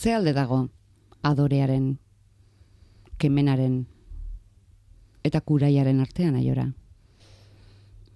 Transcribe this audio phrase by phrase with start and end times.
[0.00, 0.70] Ze alde dago
[1.20, 1.98] adorearen,
[3.20, 3.82] kemenaren
[5.28, 6.70] eta kuraiaren artean aiora?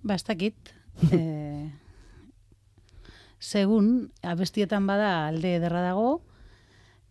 [0.00, 0.72] Ba, ez dakit.
[1.12, 1.68] e,
[3.36, 3.90] segun,
[4.24, 6.22] abestietan bada alde ederra dago,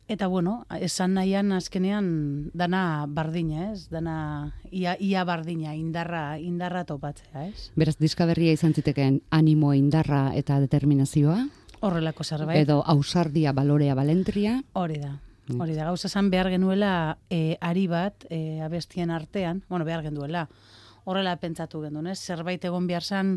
[0.09, 2.09] eta bueno, esan nahian azkenean
[2.57, 3.91] dana bardina, ez?
[3.93, 4.15] Dana
[4.71, 7.69] ia, ia bardina, indarra, indarra topatzea, ez?
[7.77, 11.43] Beraz, diska berria izan zitekeen animo, indarra eta determinazioa?
[11.83, 12.61] Horrelako zerbait.
[12.63, 14.61] Edo ausardia, balorea, balentria?
[14.79, 15.17] Hori da.
[15.51, 20.45] Hori da, gauza zan behar genuela e, ari bat e, abestien artean, bueno, behar genuela,
[21.03, 22.15] horrela pentsatu gendun, ez?
[22.23, 23.33] Zerbait egon behar zan,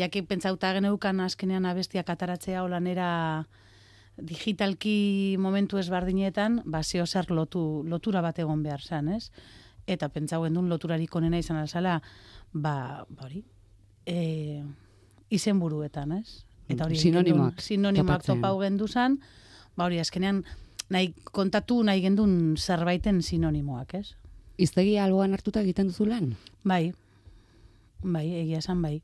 [0.00, 3.10] jaki pentsauta geneukan azkenean abestiak ataratzea holanera
[4.18, 9.30] digitalki momentu ezbardinetan, ba, zeo zer lotu, lotura bat egon behar zan, ez?
[9.86, 12.00] Eta pentsau gendun loturarik onena izan alzala,
[12.50, 13.44] ba, ba hori,
[14.06, 14.64] e,
[15.30, 16.42] izen buruetan, ez?
[16.68, 19.18] Eta hori, sinonimoak, sinonimoak topau gendu zan,
[19.76, 20.42] ba hori, azkenean,
[20.92, 24.14] nahi kontatu nahi gendun zerbaiten sinonimoak, ez?
[24.60, 26.34] Iztegia alboan hartuta egiten duzu lan?
[26.64, 26.92] Bai,
[28.04, 29.00] bai, egia esan bai.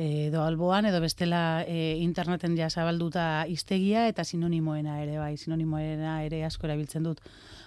[0.00, 6.44] edo alboan, edo bestela e, interneten ja zabalduta iztegia eta sinonimoena ere, bai, sinonimoena ere
[6.46, 7.20] asko erabiltzen dut.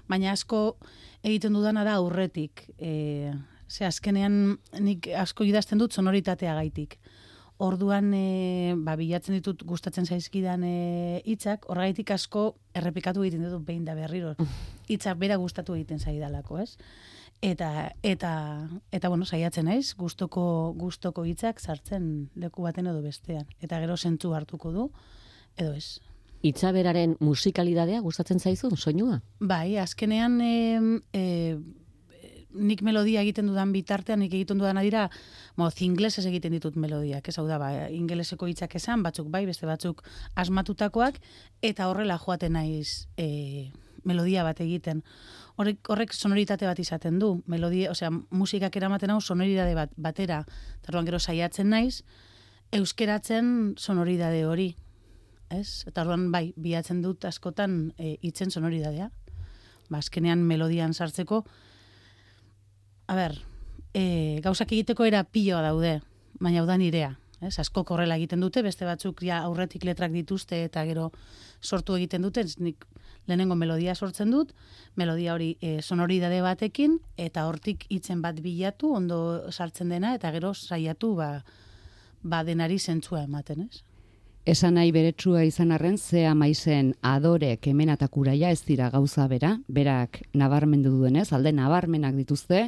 [0.08, 0.78] Baina asko
[1.22, 2.64] egiten dudana da aurretik.
[2.80, 3.34] E,
[3.68, 6.98] ze azkenean nik asko idazten dut sonoritatea gaitik.
[7.62, 13.86] Orduan e, ba, bilatzen ditut gustatzen zaizkidan e, hitzak, horregaitik asko errepikatu egiten dut behin
[13.86, 14.34] da berriro.
[14.92, 16.78] Hitzak bera gustatu egiten zaidalako, ez?
[17.44, 18.32] Eta eta
[18.96, 24.32] eta bueno, saiatzen naiz, gustoko gustoko hitzak sartzen leku baten edo bestean eta gero sentzu
[24.34, 24.90] hartuko du
[25.58, 26.00] edo ez.
[26.44, 29.22] Itza beraren musikalidadea gustatzen zaizu soinua?
[29.40, 30.56] Bai, azkenean e,
[31.16, 31.24] e,
[32.54, 35.08] nik melodia egiten dudan bitartean, nik egiten dudan dira,
[35.60, 39.68] moz, inglesez egiten ditut melodiak, ez hau da, ba, ingeleseko hitzak esan, batzuk bai, beste
[39.70, 40.04] batzuk
[40.40, 41.20] asmatutakoak,
[41.62, 43.72] eta horrela joaten naiz e,
[44.04, 45.04] melodia bat egiten.
[45.58, 50.44] Horrek, horrek sonoritate bat izaten du, melodia, osea, musikak eramaten hau sonoridade bat, batera,
[50.82, 52.04] eta gero saiatzen naiz,
[52.74, 54.72] euskeratzen sonoridade hori,
[55.54, 55.84] ez?
[55.88, 59.12] Eta orduan bai, bilatzen dut askotan e, itzen sonoridadea.
[59.90, 61.44] Ba, azkenean melodian sartzeko,
[63.08, 63.38] a ber,
[63.94, 66.00] e, gauzak egiteko era piloa daude,
[66.40, 67.18] baina da nirea.
[67.44, 71.12] Ez, asko korrela egiten dute, beste batzuk ja aurretik letrak dituzte eta gero
[71.62, 72.86] sortu egiten dute, nik
[73.28, 74.54] lehenengo melodia sortzen dut,
[74.96, 79.20] melodia hori e, sonoridade batekin, eta hortik hitzen bat bilatu, ondo
[79.52, 81.32] sartzen dena, eta gero saiatu ba,
[82.24, 83.84] ba denari zentzua ematen, ez?
[84.44, 89.54] Esan nahi beretsua izan arren, ze amaizen adore kemen eta kuraia ez dira gauza bera,
[89.68, 92.66] berak nabarmendu duenez, alde nabarmenak dituzte,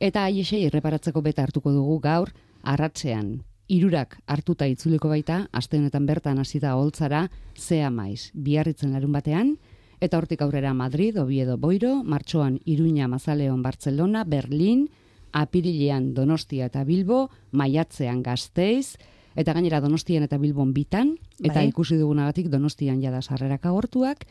[0.00, 2.32] eta aiesei erreparatzeko beta hartuko dugu gaur,
[2.62, 9.12] arratzean, irurak hartuta itzuliko baita, aste honetan bertan hasi da holtzara, ze amaiz, biarritzen larun
[9.12, 9.56] batean,
[10.00, 14.88] eta hortik aurrera Madrid, Oviedo, Boiro, Martxoan, Iruña, Mazaleon, Barcelona, Berlin,
[15.32, 18.98] Apirilean, Donostia eta Bilbo, Maiatzean, Gasteiz,
[19.36, 21.68] Eta gainera Donostian eta Bilbon bitan, eta Bai.
[21.68, 24.26] ikusi dugunagatik Donostian jada sarrerak agortuak,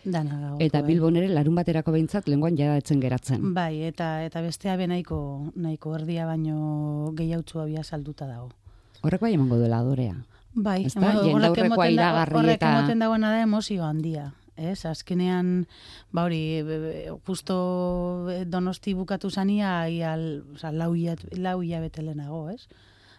[0.59, 0.88] eta bai.
[0.88, 3.53] Bilbon ere larun baterako behintzat lenguan jada etzen geratzen.
[3.53, 8.50] Bai, eta eta bestea be nahiko nahiko erdia baino gehiautzua bia salduta dago.
[9.02, 10.16] Horrek bai emango duela adorea.
[10.56, 14.34] Bai, horrek emoten da- iragarri horrek eta- emoten dagoena da emozio handia.
[14.56, 15.66] Ez, azkenean,
[16.12, 16.62] ba hori,
[17.25, 20.16] justo eh, donosti bukatu zania, ia,
[20.53, 22.68] oza, lau, hilabete- lau hilabete lehenago, ez?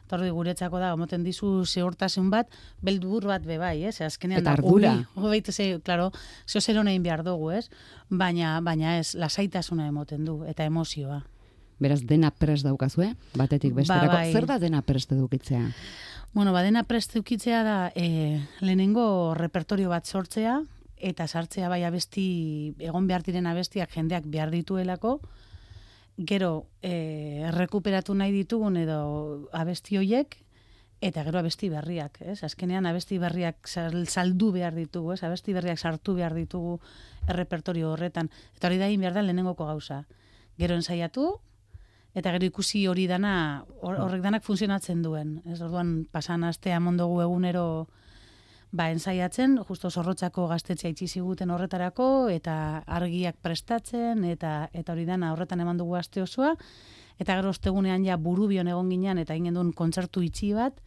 [0.04, 2.50] Eta hori guretzako da, emoten dizu zehortasun bat,
[2.84, 4.00] beldur bat be bai, ez?
[4.04, 4.94] Azkenean, Eta ardura.
[5.16, 6.10] Hobeite ze, claro,
[6.46, 7.68] zeo zer honein behar dugu, ez?
[8.10, 11.22] Baina, baina ez, lasaitasuna emoten du, eta emozioa.
[11.80, 14.12] Beraz, dena prest daukazue, batetik besterako.
[14.12, 14.32] bai.
[14.32, 15.64] Zer da dena prest edukitzea?
[16.34, 20.58] Bueno, badena prest eukitzea da e, lehenengo repertorio bat sortzea
[20.98, 25.20] eta sartzea bai abesti egon behar diren abestiak jendeak behar dituelako
[26.16, 30.36] gero e, errekuperatu nahi ditugun edo abesti hoiek
[31.04, 32.38] eta gero abesti berriak, ez?
[32.46, 35.22] Azkenean abesti berriak sal- saldu behar ditugu, ez?
[35.26, 36.78] Abesti berriak sartu behar ditugu
[37.28, 38.30] errepertorio horretan.
[38.56, 40.04] Eta hori da egin behar da lehenengoko gauza.
[40.56, 41.40] Gero ensaiatu,
[42.14, 45.42] eta gero ikusi hori dana, hor- horrek danak funtzionatzen duen.
[45.44, 47.88] Ez orduan pasan astea mondogu egunero
[48.74, 52.56] ba ensaiatzen, justo zorrotzako gaztetzea itxi ziguten horretarako eta
[52.98, 56.56] argiak prestatzen eta eta hori dana horretan eman dugu aste osoa.
[57.22, 60.80] Eta gero ostegunean ja burubion egon ginean eta egin duen kontzertu itxi bat,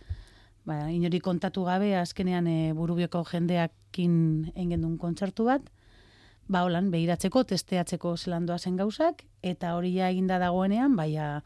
[0.67, 4.17] ba inori kontatu gabe azkenean e, burubioko jendeakin
[4.51, 5.71] egin duen kontzertu bat,
[6.51, 11.37] ba holan behiratzeko, testeatzeko zelandoa zen gauzak, eta hori ja eginda dagoenean, baina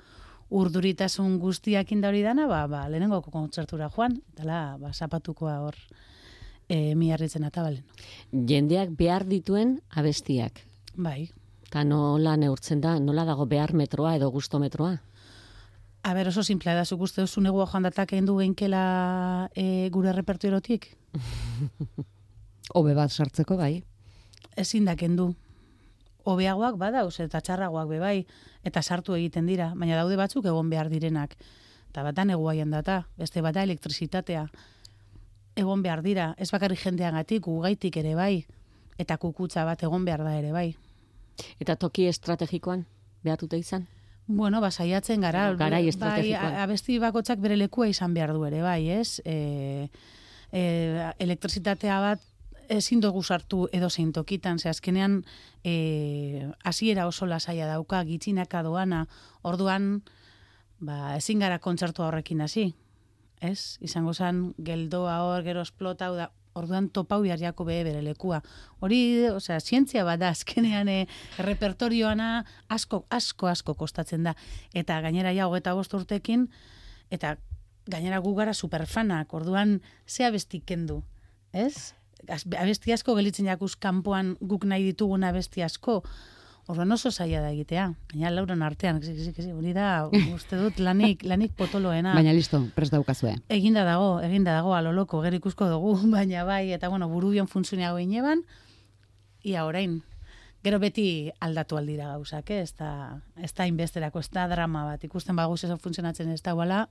[0.49, 5.77] urduritasun guztiak inda hori dana, ba, ba, lehenengoko kontzertura joan, eta ba, zapatukoa hor
[6.71, 7.83] e, miarritzen atabalen.
[8.31, 10.63] Jendeak behar dituen abestiak.
[10.95, 11.29] Bai.
[11.67, 14.97] Eta nola neurtzen da, nola dago behar metroa edo gustometroa?
[16.01, 19.89] A ber, oso simplea da, zuk uste duzu negua joan datak egin du geinkela e,
[19.93, 20.89] gure repertuerotik?
[22.77, 23.83] Hobe bat sartzeko bai.
[24.57, 25.31] Ezin da kendu.
[26.25, 28.17] Hobeagoak badauz eta txarragoak be bai
[28.65, 31.35] eta sartu egiten dira, baina daude batzuk egon behar direnak.
[31.91, 34.45] Eta bata neguaian data, beste bata elektrizitatea.
[35.55, 38.45] Egon behar dira, ez bakarri jendeagatik, gugaitik ere bai,
[38.97, 40.69] eta kukutza bat egon behar da ere bai.
[41.59, 42.85] Eta toki estrategikoan
[43.23, 43.87] behartuta izan?
[44.27, 45.49] Bueno, ba, saiatzen gara.
[45.59, 46.55] Garai bai, estrategikoan.
[46.63, 49.19] abesti bakotzak bere lekua izan behar du ere, bai, ez?
[49.25, 49.89] E,
[50.51, 50.61] e,
[51.19, 52.27] elektrizitatea bat
[52.71, 55.23] ezin dugu sartu edo zein tokitan, ze azkenean
[55.63, 59.07] e, hasiera oso lasaia dauka, gitzinaka doana,
[59.41, 60.03] orduan
[60.79, 62.71] ba, ezin gara kontzertu horrekin hasi,
[63.41, 63.77] ez?
[63.81, 68.41] Izango zen geldoa hor, gero esplota, da, orduan topau behar jako behe bere lekua.
[68.83, 71.05] Hori, osea, zientzia bat da, azkenean e,
[71.39, 74.35] repertorioana asko, asko, asko kostatzen da.
[74.73, 76.49] Eta gainera ja, hogeta bost urtekin,
[77.11, 77.37] eta
[77.91, 81.01] gainera gu gara superfanak, orduan ze abesti kendu,
[81.53, 81.93] ez?
[82.29, 86.01] Abesti asko gelitzen jakuz kanpoan guk nahi ditugun abesti asko,
[86.69, 87.87] Orduan oso zaila da egitea.
[88.13, 89.87] Baina lauron artean, hori da,
[90.35, 92.13] uste dut, lanik, lanik potoloena.
[92.13, 93.33] Baina listo, prest daukazue.
[93.49, 97.99] Eginda dago, eginda dago, aloloko, gero ikusko dugu, baina bai, eta bueno, buru bion funtzionago
[97.99, 98.45] ineban,
[99.43, 100.01] ia orain.
[100.61, 102.61] Gero beti aldatu aldira gauzak, eh?
[102.61, 106.53] ez da, ez da inbesterako, ez da drama bat, ikusten baguz ez funtzionatzen ez da,
[106.53, 106.83] wala,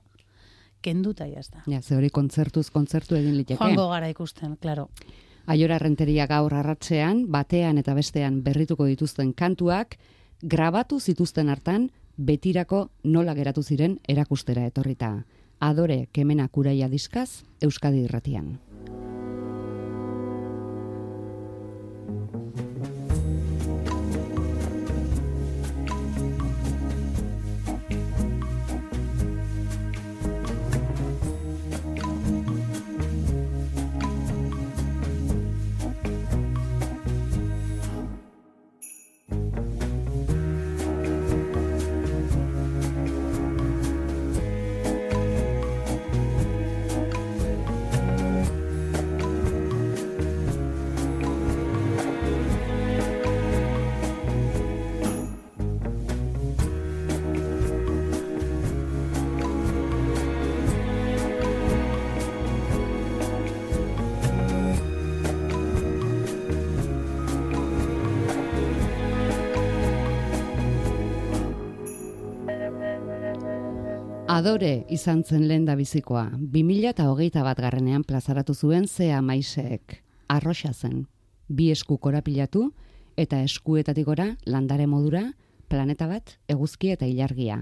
[0.83, 1.63] kenduta jazta.
[1.71, 3.61] Ja, ze hori kontzertuz kontzertu egin liteke.
[3.61, 4.89] Joango gara ikusten, claro.
[5.47, 9.97] Aiora renteria gaur arratzean, batean eta bestean berrituko dituzten kantuak,
[10.41, 15.23] grabatu zituzten hartan, betirako nola geratu ziren erakustera etorrita.
[15.59, 18.57] Adore kemena kuraia diskaz, Euskadi irratian.
[74.41, 76.31] Adore izan zen lehen da bizikoa.
[76.33, 79.99] 2000 eta hogeita bat garrenean plazaratu zuen zea maiseek.
[80.33, 81.03] Arroxa zen.
[81.45, 82.71] Bi esku korapilatu
[83.21, 85.21] eta eskuetatik gora landare modura,
[85.69, 87.59] planeta bat, eguzki eta ilargia.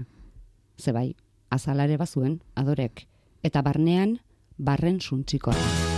[0.80, 1.12] Zebai,
[1.50, 3.04] azalare bazuen, adorek.
[3.44, 4.16] Eta barnean,
[4.56, 5.89] barren suntzikoa.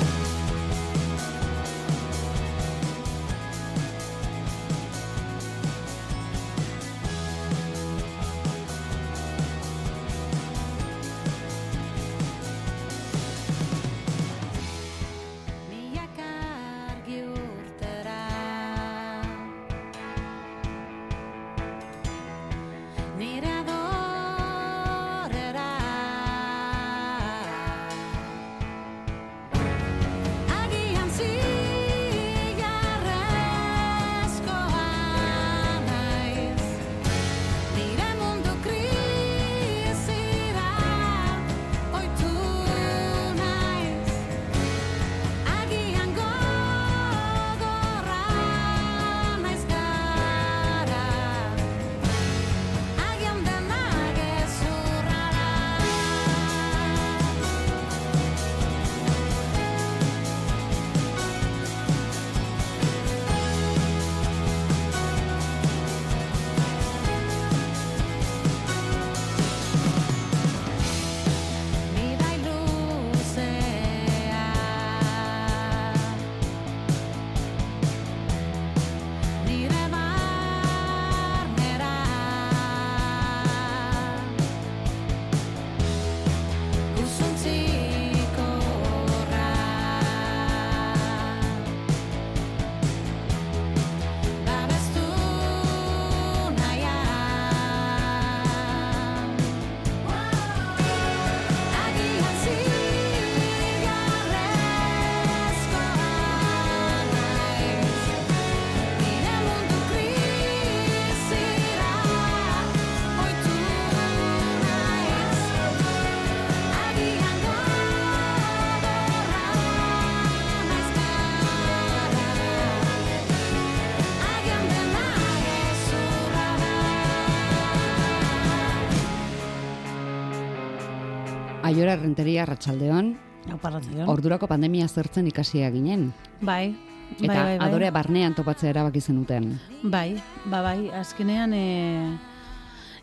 [131.93, 133.19] Aiora Renteria Ratsaldeon,
[133.51, 134.09] Hau parratzean.
[134.09, 136.13] ordurako pandemia zertzen ikasia ginen.
[136.41, 136.75] Bai,
[137.19, 137.69] Eta bai, bai, bai.
[137.69, 139.59] adore barnean topatzea erabaki zenuten.
[139.83, 142.17] Bai, ba, bai, azkenean e,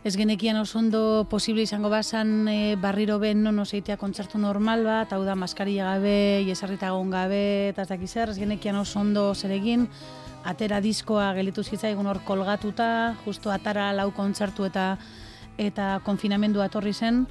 [0.03, 5.13] ez genekian oso ondo posible izango bazan e, barriro ben non oseitea kontzertu normal bat,
[5.13, 9.51] hau da maskarilla gabe, jesarrita egon gabe, eta ez dakiz ez genekian oso ondo zer
[9.51, 9.87] egin,
[10.45, 14.97] atera diskoa gelitu zitzaigun hor kolgatuta, justo atara lau kontzertu eta
[15.59, 17.27] eta konfinamendua etorri zen,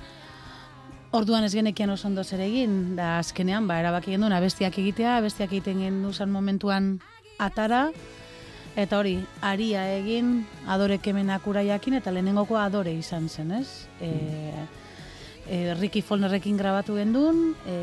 [1.10, 5.54] Orduan ez genekian oso ondo zer egin, da azkenean, ba, erabaki genuen abestiak egitea, abestiak
[5.54, 6.98] egiten gendu zen momentuan
[7.40, 7.86] atara,
[8.76, 13.88] eta hori, aria egin, adore kemenak uraiakin, eta lehenengoko adore izan zen, ez?
[14.04, 14.12] E,
[15.48, 17.78] e, Ricky Folnerrekin grabatu gendun, e,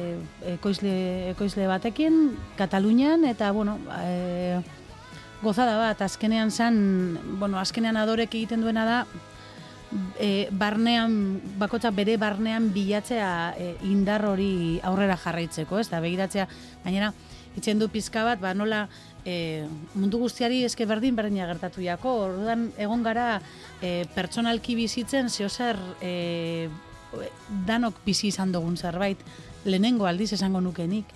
[0.54, 0.96] ekoizle,
[1.34, 4.62] ekoizle batekin, Katalunian, eta, bueno, e,
[5.42, 6.78] gozada bat, azkenean zen,
[7.40, 9.06] bueno, azkenean adorek egiten duena da,
[10.20, 16.48] e, barnean, bakotza bere barnean bilatzea e, indar hori aurrera jarraitzeko, ez da, begiratzea,
[16.84, 17.12] gainera,
[17.56, 18.86] itzen du pizka bat, ba, nola,
[19.26, 23.40] e, mundu guztiari eske berdin berdina gertatu jako, orduan egon gara
[23.82, 26.70] e, pertsonalki bizitzen, zehozer e,
[27.68, 29.22] danok bizi izan dugun zerbait,
[29.66, 31.08] lehenengo aldiz esango nukenik,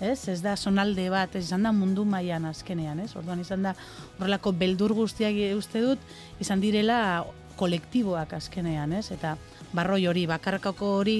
[0.00, 0.18] ez?
[0.28, 3.12] Ez da sonalde bat, ez izan da mundu mailan azkenean, ez?
[3.16, 3.74] Orduan izan da
[4.18, 6.02] horrelako beldur guztiak uste dut,
[6.42, 7.24] izan direla
[7.56, 9.10] kolektiboak azkenean, ez?
[9.14, 9.36] Eta
[9.74, 11.18] barroi hori, bakarkako hori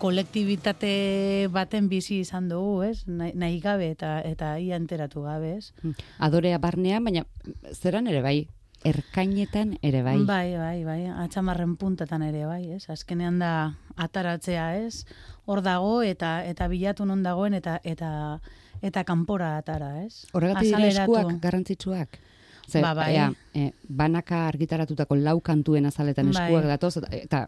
[0.00, 3.02] kolektibitate baten bizi izan dugu, ez?
[3.06, 5.94] Nahi, nahi gabe eta eta ia enteratu gabe, ez?
[6.18, 7.26] Adorea barnean, baina
[7.74, 8.38] zeran ere bai,
[8.84, 10.16] erkainetan ere bai.
[10.24, 12.86] Bai, bai, bai, atxamarren puntatan ere bai, ez?
[12.92, 13.52] Azkenean da
[14.00, 15.04] ataratzea, ez?
[15.44, 18.40] Hor dago eta eta bilatu non dagoen eta eta
[18.80, 20.24] eta kanpora atara, ez?
[20.32, 22.20] Horregatik dira eskuak garrantzitsuak.
[22.70, 23.14] Ze, Ba, bai.
[23.16, 26.44] ea, e, banaka argitaratutako lau kantuen azaletan Bai.
[26.44, 27.46] eskuak datoz, eta,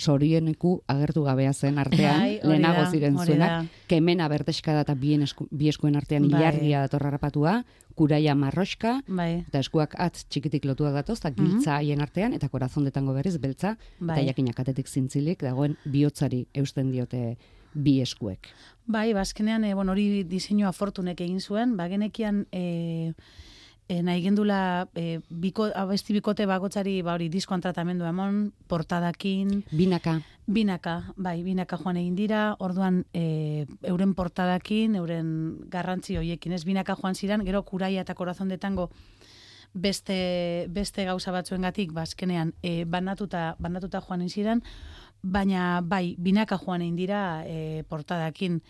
[0.00, 5.46] sorieneku agertu gabea zen artean, Bai, lehenago ziren zuenak, kemena berteska da eta bien esku,
[5.50, 6.40] bi eskuen artean Bai.
[6.40, 7.60] ilargia dator harrapatua,
[7.94, 13.14] kuraia marroska, Bai, eta eskuak atz txikitik lotuak datoz, eta giltza haien artean, eta korazondetango
[13.16, 14.18] berriz beltza, bai.
[14.18, 17.36] eta jakinak atetik zintzilik, dagoen bihotzari eusten diote
[17.74, 18.48] bi eskuek.
[18.90, 23.12] Bai, bazkenean, e, bueno, hori diseinua fortunek egin zuen, ba, genekian e,
[23.90, 30.20] e, nahi gendula e, biko, abesti bikote bakotzari ba, hori diskoan tratamendu emon, portadakin, Binaka,
[30.46, 35.32] binaka, bai, binaka joan egin dira, orduan e, euren portadakin, euren
[35.72, 38.90] garrantzi hoiekin, ez binaka joan ziran, gero kuraia eta korazon detango
[39.74, 44.62] beste, beste gauza batzuengatik bazkenean e, banatuta, banatuta joan ziren,
[45.22, 48.62] baina bai, binaka joan egin dira e, portadakin.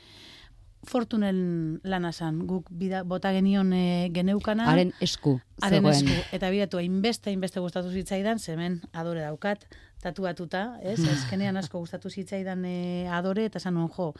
[0.88, 4.64] Fortunen lana zan, guk bida, bota genion e, geneukana.
[4.70, 9.66] haren esku, Haren esku, eta bidatu hainbeste, hainbeste gustatu zitzaidan, zemen adore daukat,
[10.00, 10.98] tatuatuta, ez?
[11.04, 14.14] Azkenean asko gustatu zitzaidan e, adore, eta zan jo,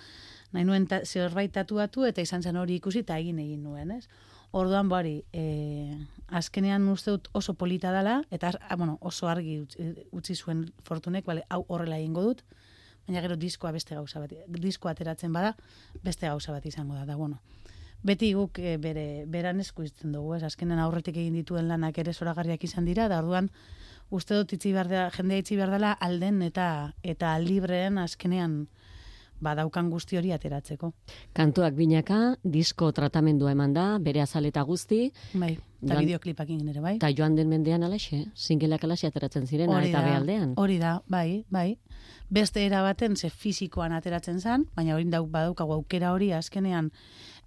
[0.53, 4.07] nahi nuen ta, zerbait tatuatu, eta izan zen hori ikusi, eta egin egin nuen, ez?
[4.53, 5.97] Orduan, bari, e,
[6.29, 11.25] azkenean uste dut oso polita dela, eta ah, bueno, oso argi utzi, utzi zuen fortunek,
[11.25, 12.43] bale, hau horrela egingo dut,
[13.11, 15.57] baina gero diskoa beste gauza bat, diskoa ateratzen bada,
[16.05, 17.41] beste gauza bat izango da, da, bueno,
[18.07, 20.45] beti guk e, bere beran esku izten dugu, ez?
[20.47, 23.51] Azkenean aurretik egin dituen lanak ere zoragarriak izan dira, da orduan
[24.11, 26.69] uste dut itzi behar dela, jendea itzi behar dela alden eta
[27.03, 28.63] eta libreen azkenean
[29.41, 30.93] badaukan guzti hori ateratzeko.
[31.35, 36.81] Kantuak binaka, disko tratamendua eman da, bere azaleta guzti, Bai, eta Joan- bideoklipak egin ere,
[36.81, 36.97] bai.
[36.97, 40.53] eta joan den mendean alaxe, singelak alaxe ateratzen ziren, Hori eta da, behaldean.
[40.57, 41.79] Hori da, bai, bai.
[42.29, 46.91] Beste era baten ze fisikoan ateratzen zan, baina hori dau badaukagu aukera hori azkenean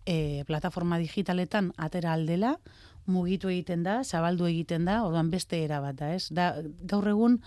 [0.06, 2.58] e, plataforma digitaletan atera aldela,
[3.06, 6.28] mugitu egiten da, zabaldu egiten da, orduan beste era bat da, ez?
[6.32, 6.56] Da,
[6.88, 7.42] gaur egun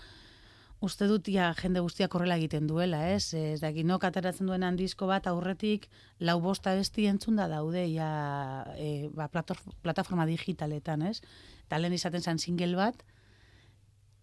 [0.79, 3.33] uste dut ja jende guztiak horrela egiten duela, ez?
[3.33, 5.87] Ez dakit nok ateratzen duen disko bat aurretik
[6.19, 11.21] lau bosta besti entzunda daude ja e, ba, plataforma digitaletan, ez?
[11.65, 13.03] Eta lehen izaten zen single bat,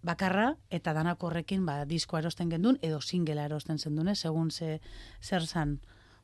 [0.04, 4.18] bakarra eta danak horrekin ba, diskoa erosten gendun edo singela erosten zendun, ez?
[4.20, 4.80] segun ze,
[5.23, 5.80] zer zan.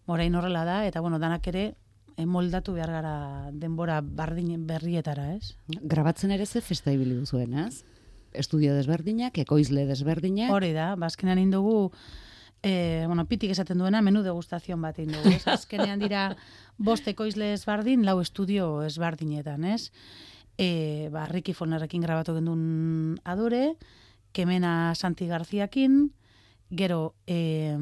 [0.07, 1.75] Morain horrela da, eta bueno, danak ere
[2.17, 3.15] eh, moldatu behar gara
[3.53, 5.57] denbora bardin berrietara, ez?
[5.83, 7.83] Grabatzen ere ze festa ibili duzuen, ez?
[8.33, 11.91] Estudio desberdinak, ekoizle desberdinak, Hori da, bazkenean indugu,
[12.63, 15.35] e, bueno, pitik esaten duena, menu degustazion bat indugu.
[15.35, 15.47] Ez?
[15.57, 16.37] Azkenean dira
[16.79, 19.91] bost ekoizle ezbardin, lau estudio ezbardinetan, ez?
[20.61, 23.77] E, ba, Ricky Fonerrekin grabatu gendun adore,
[24.33, 26.13] Kemena Santi Garziakin,
[26.71, 27.77] gero e,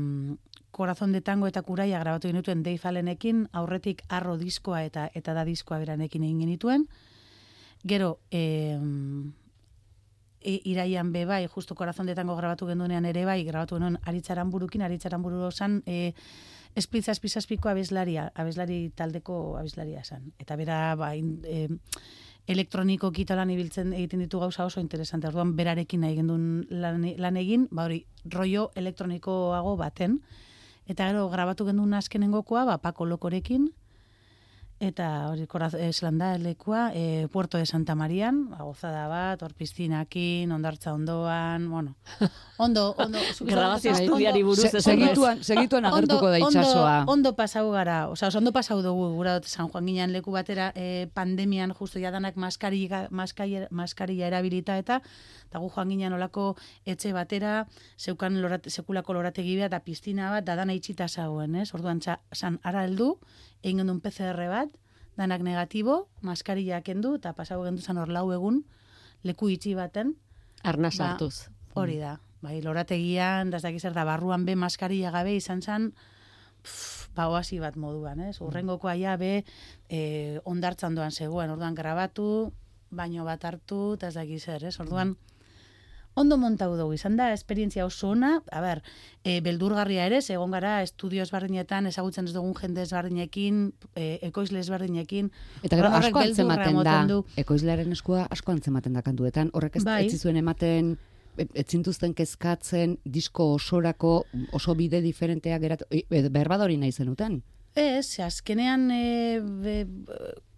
[0.70, 5.44] Corazón de Tango eta Kuraia grabatu genituen Dave Allenekin, aurretik arro diskoa eta eta da
[5.44, 6.86] diskoa beranekin egin genituen.
[7.84, 8.78] Gero, e,
[10.42, 15.22] i- iraian be bai, justu korazondetango grabatu genduenean ere bai, grabatu genuen aritzaran burukin, aritzaran
[15.22, 16.12] buru osan, e,
[16.76, 20.32] esplitza espizazpiko abeslaria, abeslari taldeko abeslaria esan.
[20.38, 21.68] Eta bera, ba, in, e,
[22.46, 25.26] elektroniko lan ibiltzen egiten ditu gauza oso interesante.
[25.28, 30.22] Orduan berarekin nahi gendun lan, lan egin, ba hori, rollo elektronikoago baten.
[30.86, 33.72] Eta gero grabatu gendun azkenengokoa, ba, Paco Lokorekin,
[34.80, 39.52] eta hori koraz, eslan da lekua, e, Puerto de Santa Marian, ba, gozada bat, hor
[39.58, 41.96] piztinakin, ondartza ondoan, bueno,
[42.58, 43.18] ondo, ondo.
[43.40, 47.00] Grabazio estudiari buruz Se- segituan, segituan agertuko da itxasoa.
[47.00, 50.70] Ondo, ondo pasau gara, osea, ondo pasau dugu, gura dut San Juan ginean leku batera,
[50.76, 55.00] eh, pandemian justu jadanak maskarilla, maskarilla, maskarilla erabilita eta,
[55.48, 56.52] eta gu joan ginean olako
[56.86, 57.66] etxe batera,
[57.98, 61.72] zeukan lorate, sekulako lorategi bat, eta piztina bat, da dana itxita zagoen, ez?
[61.74, 63.16] Orduan, txa, san, ara heldu,
[63.62, 64.72] egin gendun PCR bat,
[65.18, 68.62] danak negatibo, maskarilla kendu, eta pasau gendu zan hor lau egun,
[69.26, 70.14] leku itxi baten,
[70.62, 71.48] Arna Ba, sartuz.
[71.74, 72.18] Hori da.
[72.42, 75.60] Bai, lorategian, da ez dakiz zer da, barruan be maskarilla gabe izan
[76.62, 78.40] pff, ba, oasi bat moduan, ez?
[78.40, 79.44] Urrengokoa ja be,
[79.88, 82.52] e, ondartzan doan zegoen, orduan grabatu,
[82.90, 84.78] baino bat hartu, eta ez dakiz zer, ez?
[84.80, 85.16] Orduan,
[86.18, 88.82] ondo montau dugu, izan da, esperientzia oso ona, a ber,
[89.22, 93.60] e, beldurgarria ere, egon gara, estudio ezberdinetan, ezagutzen ez dugun jende ezberdinekin,
[93.94, 95.30] e, ekoizle ezberdinekin,
[95.62, 97.22] Eta gero asko antzematen da, du.
[97.40, 100.06] ekoizlearen eskua asko antzematen da kantuetan, horrek ez, Bai.
[100.06, 100.96] ez ematen,
[101.38, 107.42] e- ez zintuzten kezkatzen, disko osorako oso bide diferenteak geratu, e, e, berbadori nahi zenuten.
[107.78, 109.76] Ez, azkenean e, be,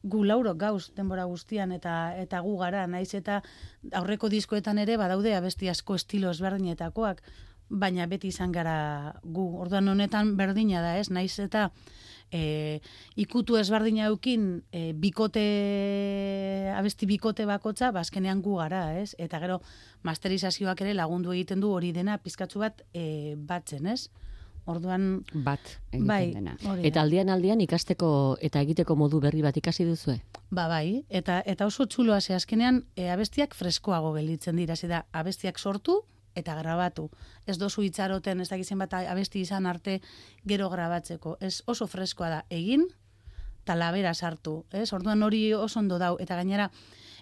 [0.03, 3.43] gu lauro gauz denbora guztian eta eta gu gara, naiz eta
[3.93, 7.23] aurreko diskoetan ere badaude abesti asko estilo ezberdinetakoak,
[7.69, 9.47] baina beti izan gara gu.
[9.61, 11.11] Orduan honetan berdina da, ez?
[11.11, 11.69] Naiz eta
[12.33, 12.81] e,
[13.21, 15.45] ikutu ezberdina eukin e, bikote,
[16.75, 19.15] abesti bikote bakotza, ba, azkenean gu gara, ez?
[19.19, 19.61] Eta gero
[20.03, 24.09] masterizazioak ere lagundu egiten du hori dena pizkatzu bat e, batzen, ez?
[24.67, 25.61] Orduan, Bat
[25.93, 26.57] egiten bai, dena.
[26.69, 30.21] hori Eta aldian aldian ikasteko eta egiteko modu berri bat ikasi duzue?
[30.51, 35.05] Ba bai, eta eta oso txuloa ze azkenean e, abestiak freskoago gelditzen dira, ze da
[35.13, 36.03] abestiak sortu
[36.35, 37.11] eta grabatu.
[37.47, 40.01] Ez dozu itxaroten, ez dakizen bat abesti izan arte
[40.47, 41.37] gero grabatzeko.
[41.41, 42.87] Ez oso freskoa da egin
[43.63, 44.93] eta labera sartu, ez?
[44.93, 46.71] Orduan hori oso ondo dau eta gainera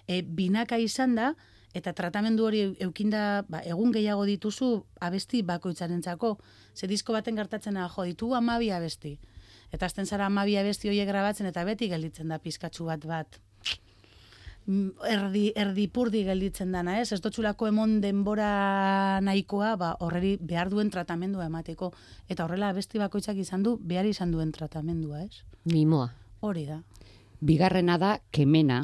[0.07, 1.33] e, binaka izan da
[1.73, 6.37] eta tratamendu hori eukinda ba, egun gehiago dituzu abesti bakoitzarentzako.
[6.73, 9.19] Ze disko baten gertatzen da, jo, ditugu amabi abesti.
[9.71, 13.39] Eta azten zara amabi abesti horiek grabatzen eta beti gelditzen da pizkatxu bat bat.
[14.69, 17.11] Mm, Erdi, erdi purdi gelditzen dana, ez?
[17.13, 21.91] Ez dotxulako emon denbora nahikoa, ba, horreri behar duen tratamendua emateko.
[22.29, 25.41] Eta horrela abesti bakoitzak izan du, behar izan duen tratamendua, ez?
[25.69, 26.11] Mimoa.
[26.45, 26.81] Hori da.
[27.41, 28.83] Bigarrena da kemena,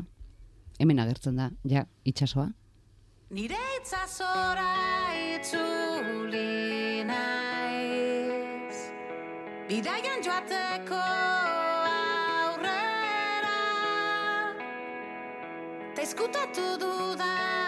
[0.80, 2.50] hemen agertzen da, ja, itxasoa.
[3.36, 4.72] Nire itzazora
[5.36, 8.78] itzuli naiz.
[9.68, 11.02] Bidaian joateko
[12.46, 13.58] aurrera.
[15.96, 17.65] Ta izkutatu dudan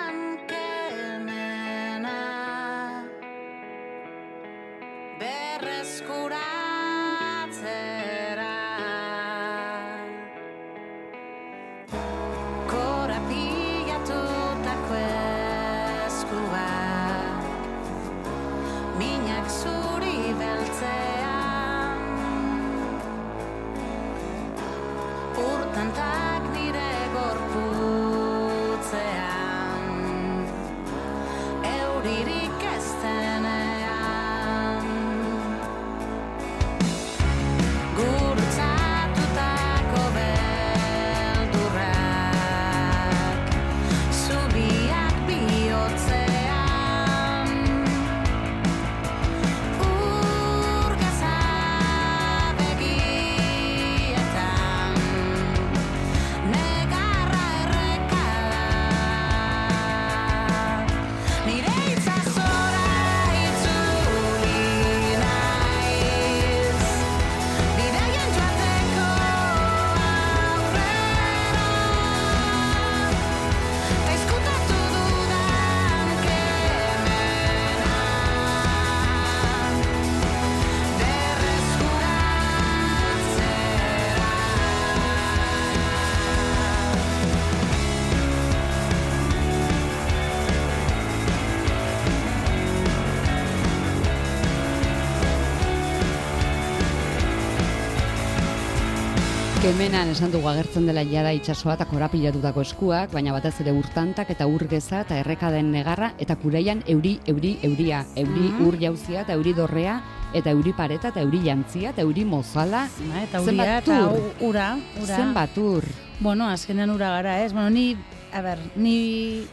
[99.68, 104.46] Kemenan esan dugu agertzen dela jada itsasoa eta korapilatutako eskuak, baina batez ere urtantak eta
[104.48, 108.06] urgeza eta errekaden negarra eta kuraian euri, euri, euria.
[108.16, 108.62] Euri Mhm.
[108.66, 109.98] ur jauzia eta euri dorrea
[110.34, 112.88] eta euri pareta eta euri jantzia eta euri mozala.
[113.12, 114.00] Ba, eta Zenbat uria eta
[114.40, 115.16] ura, ura.
[115.18, 115.84] Zenbat ur.
[116.22, 117.52] Bueno, azkenean ura gara, ez?
[117.52, 117.98] Bueno, ni,
[118.32, 119.44] a ber, ni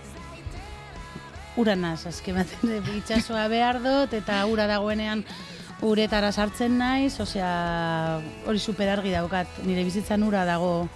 [1.57, 5.25] ura naz, azken baten itxasoa behar dut, eta ura dagoenean
[5.83, 10.89] uretara sartzen naiz, osea, hori super argi daukat, nire bizitzan ura dago,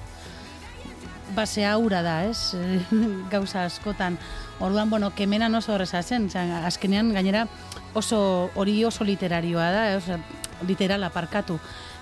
[1.34, 2.54] basea ura da, ez?
[3.32, 4.18] Gauza askotan.
[4.60, 7.46] Orduan, bueno, kemenan oso horreza zen, osea, azkenean gainera
[7.94, 9.98] oso hori oso literarioa da, eh?
[9.98, 10.18] osea,
[10.66, 11.58] literal aparkatu.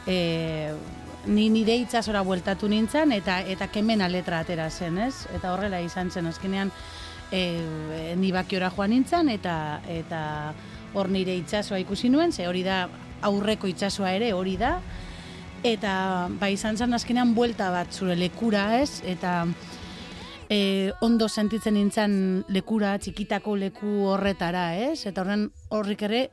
[0.07, 0.73] E,
[1.27, 5.27] ni nire itsasora bueltatu nintzen eta eta kemena letra atera zen, ez?
[5.35, 6.71] Eta horrela izan zen azkenean
[7.33, 9.57] e, ni bakiora joan nintzen eta
[9.91, 10.21] eta
[10.97, 12.87] hor nire itsasoa ikusi nuen, ze hori da
[13.27, 14.79] aurreko itsasoa ere hori da.
[15.67, 19.03] Eta ba izan zen azkenean buelta bat zure lekura, ez?
[19.05, 19.47] Eta
[20.49, 25.07] e, ondo sentitzen nintzen lekura, txikitako leku horretara, ez?
[25.07, 26.29] Eta horren horrik ere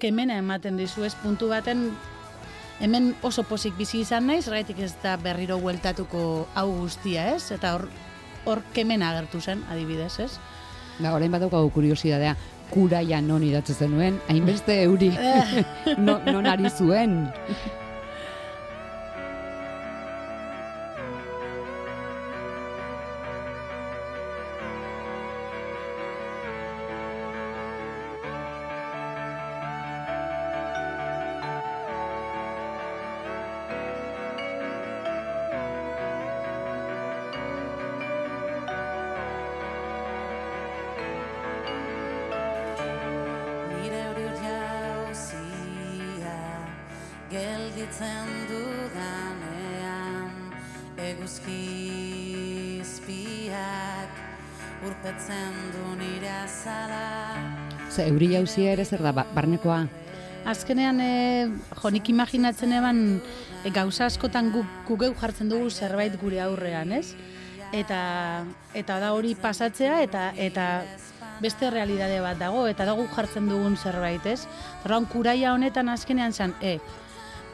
[0.00, 1.14] kemena ematen dizu, ez?
[1.22, 1.90] Puntu baten
[2.80, 7.50] hemen oso posik bizi izan naiz, gaitik ez da berriro bueltatuko hau guztia, ez?
[7.52, 7.90] Eta hor
[8.44, 10.30] hor kemena agertu zen, adibidez, ez?
[11.00, 12.34] Da, orain badaukagu kuriosidadea,
[12.70, 15.10] kuraia non idatzi zenuen, hainbeste euri,
[16.06, 17.16] no, non ari zuen.
[58.40, 59.84] Jauzia ere zer da, ba- barnekoa?
[60.48, 63.02] Azkenean, e, jo, nik imaginatzen eban
[63.64, 67.12] e, gauza askotan guk, guk geu jartzen dugu zerbait gure aurrean, ez?
[67.76, 68.00] Eta,
[68.74, 70.66] eta da hori pasatzea eta eta
[71.40, 74.46] beste realidade bat dago, eta da guk jartzen dugun zerbait, ez?
[74.84, 76.78] Orduan kuraia honetan azkenean zan, e,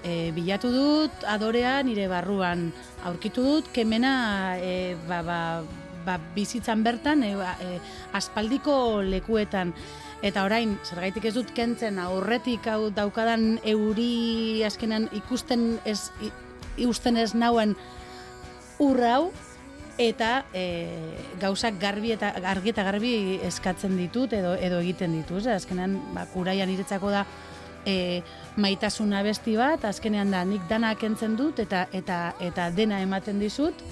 [0.07, 2.71] e, bilatu dut adorea nire barruan,
[3.05, 5.41] aurkitu dut kemena e, ba, ba,
[6.07, 7.79] ba, bizitzan bertan, e, e,
[8.15, 9.75] aspaldiko lekuetan,
[10.25, 16.11] Eta orain, zergaitik ez dut kentzen aurretik hau daukadan euri azkenan ikusten ez,
[16.77, 17.77] ikusten ez nauen
[18.81, 19.33] urrau,
[19.99, 20.65] eta e,
[21.41, 23.13] gauzak garbi eta argi eta garbi
[23.45, 25.47] eskatzen ditut edo edo egiten dituz.
[25.47, 25.57] Eh?
[25.57, 27.25] Azkenean, ba, kuraian iretzako da
[27.87, 28.23] e,
[28.61, 33.85] maitasuna besti bat, azkenean da nik dana kentzen dut eta eta eta dena ematen dizut,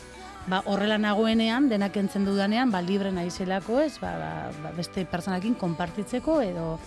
[0.47, 4.31] ba, horrela nagoenean, dena kentzen dudanean, ba, libre naizelako, ez, ba, ba,
[4.63, 6.79] ba, beste personakin konpartitzeko edo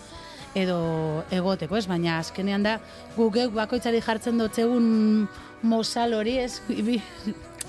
[0.56, 2.78] edo egoteko, ez, baina azkenean da
[3.16, 5.28] guk bakoitzari jartzen dotzegun
[5.62, 7.02] mozal hori, ez, bi-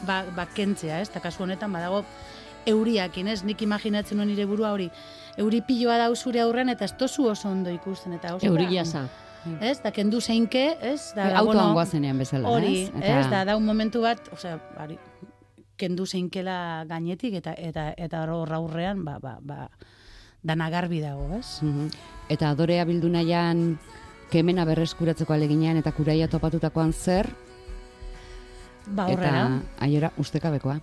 [0.08, 2.04] ba, ba kentzea, ez, eta kasu honetan badago
[2.70, 4.88] euriakin, ez, nik imaginatzen nuen nire burua hori,
[5.38, 9.08] euri piloa da zure aurrean eta ez tozu oso ondo ikusten, eta oso Euri jasa.
[9.62, 13.04] ez, da kendu zeinke, ez, da, Autoan bueno, goazenean bezala, hori, ez?
[13.04, 14.98] ez, da, da un momentu bat, osea, hori,
[15.80, 19.70] kendu zeinkela gainetik eta eta eta hor aurrean ba ba ba
[20.44, 21.60] dana garbi dago, ez?
[21.64, 21.90] Mhm.
[22.30, 23.78] Eta adorea bildu nahian
[24.32, 27.28] kemena berreskuratzeko aleginean eta kuraia topatutakoan zer,
[28.88, 29.42] Ba horrela.
[29.62, 30.80] eta aiora ustekabekoa.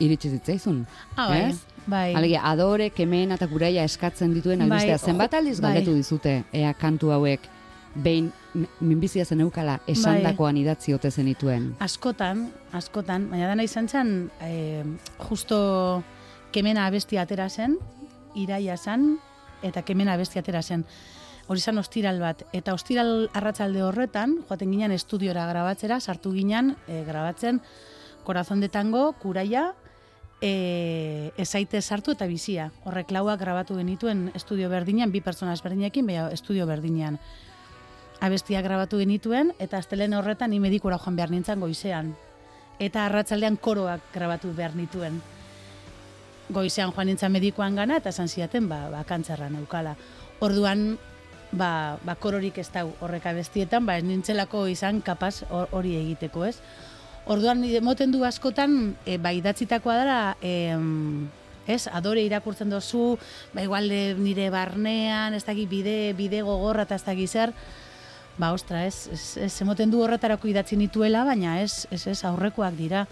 [0.00, 0.86] Iritsi zitzaizun.
[1.16, 1.60] Ah, bai, ez?
[1.86, 2.14] bai.
[2.14, 4.96] Alegia, adore, kemena eta kuraia eskatzen dituen albistea.
[4.98, 5.72] Bai, Zenbat aldiz bai.
[5.74, 7.40] galdetu dizute, ea kantu hauek,
[8.02, 8.32] behin
[8.80, 11.74] minbizia zen eukala, esandakoan idatzi ote zenituen.
[11.80, 14.84] askotan, askotan, baina dana izan zen, e,
[15.28, 16.02] justo
[16.52, 17.78] kemena abesti atera zen,
[18.34, 19.18] iraia zen,
[19.62, 20.84] eta kemena abesti atera zen.
[21.48, 22.42] Hori zen ostiral bat.
[22.52, 27.62] Eta ostiral arratsalde horretan, joaten ginen estudiora grabatzera, sartu ginen e, grabatzen
[28.24, 29.72] Corazón de Tango, Kuraia,
[30.40, 32.70] e, ezaite sartu eta bizia.
[32.84, 37.18] Horrek lauak grabatu genituen estudio berdinean, bi pertsona ezberdinekin, baina estudio berdinean.
[38.20, 42.16] Abestiak grabatu genituen, eta astelen horretan ni medikura joan behar nintzen goizean.
[42.82, 45.20] Eta arratsaldean koroak grabatu behar nituen.
[46.50, 49.94] Goizean joan nintzen medikoan gana, eta esan ziaten, ba, ba kantzerra neukala.
[50.42, 50.98] Orduan,
[51.52, 56.44] ba, ba kororik ez dau horrek abestietan, ba ez nintzelako izan kapaz hor- hori egiteko,
[56.44, 56.58] ez?
[57.28, 61.28] Orduan nire moten du askotan, e, ba idatzitakoa dara, em,
[61.68, 63.18] ez, adore irakurtzen dozu,
[63.52, 67.52] ba igual nire barnean, ez dakit bide, bide gogorra eta ez dakit zer,
[68.38, 72.76] ba, ostra, ez, ez, ez emoten du horretarako idatzi nituela, baina ez, ez, ez aurrekoak
[72.78, 73.06] dira.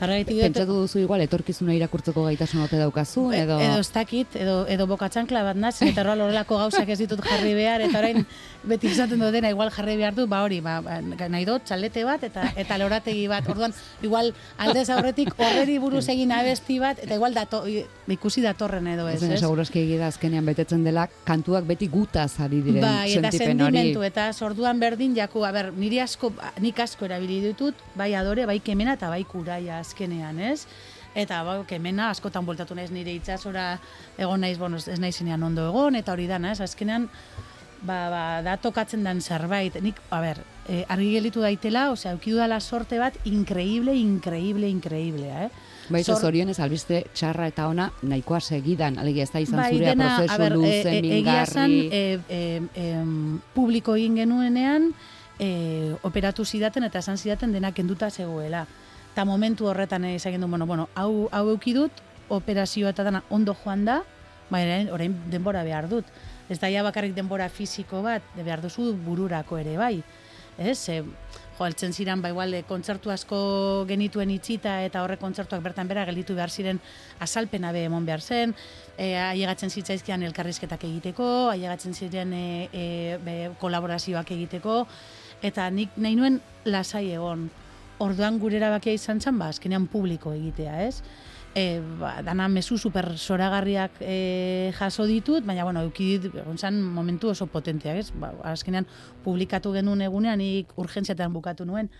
[0.00, 4.64] Tarraitik dut, Pentsatu duzu igual etorkizuna irakurtzeko gaitasun ote daukazu edo edo ez dakit, edo,
[4.70, 8.24] edo bokatxankla bat naz, eta horrela horrelako gauzak ez ditut jarri behar, eta orain
[8.70, 12.24] beti esaten dutena igual jarri behar du, ba hori, ba, ba, nahi dut, txalete bat,
[12.28, 17.36] eta eta lorategi bat, orduan, igual aldez aurretik horreri buruz egin abesti bat, eta igual
[17.36, 17.62] dato,
[18.10, 19.40] ikusi datorren edo ez, ez?
[19.40, 24.80] segurazki egida azkenean betetzen dela, kantuak beti gutaz ari diren Bai, eta sentimentu, eta sorduan
[24.82, 29.08] berdin jaku, a ber, niri asko, nik asko erabili ditut, bai adore, bai kemena eta
[29.12, 30.66] bai kuraia azkenean, ez?
[31.14, 33.78] Eta bai, kemena askotan bueltatu naiz nire itsasora
[34.18, 36.60] egon naiz, bueno, ez naizenean ondo egon, eta hori dana, ez?
[36.60, 37.08] Azkenean,
[37.82, 39.74] ba, ba, da tokatzen dan zerbait.
[39.82, 45.26] Nik, a ber, e, argi gelitu daitela, osea, eukidu dala sorte bat, increíble, increíble, increíble,
[45.46, 45.50] eh?
[45.90, 49.88] Bai, Zor- zorionez albiste txarra eta ona nahikoa segidan, alegia ez da izan Bai, zurea
[49.96, 51.88] dena, prozesu ber, luze, e, e, mingarri.
[51.90, 54.92] e, e, em, publiko egin genuenean,
[55.40, 58.66] e, operatu zidaten eta esan zidaten denak kenduta zegoela.
[59.10, 61.92] Eta momentu horretan izan du, bueno, bueno, hau, hau eukidut,
[62.30, 64.02] operazioa eta dana ondo joan da,
[64.50, 66.06] baina orain- denbora behar dut.
[66.48, 70.02] Ez da ja bakarrik denbora fisiko bat, behar duzu bururako ere bai.
[70.58, 75.62] Ez, e, jo, altzen ziren, ba, igual, eh, kontzertu asko genituen itxita eta horre kontzertuak
[75.62, 76.80] bertan bera gelditu behar ziren
[77.18, 78.54] azalpena be emon behar zen,
[78.96, 84.86] e, ailegatzen zitzaizkian elkarrizketak egiteko, ailegatzen ziren e, e, be, kolaborazioak egiteko,
[85.42, 87.50] eta nik nahi nuen lasai egon.
[88.00, 91.02] Orduan gure erabakia izan zen, ba, azkenean publiko egitea, ez?
[91.54, 97.46] E, ba, dana mezu super soragarriak e, jaso ditut, baina, bueno, eukidit, egon momentu oso
[97.46, 98.12] potenteak, ez?
[98.12, 98.86] Ba, azkenean
[99.24, 101.90] publikatu genuen egunean, nik urgentziatan bukatu nuen,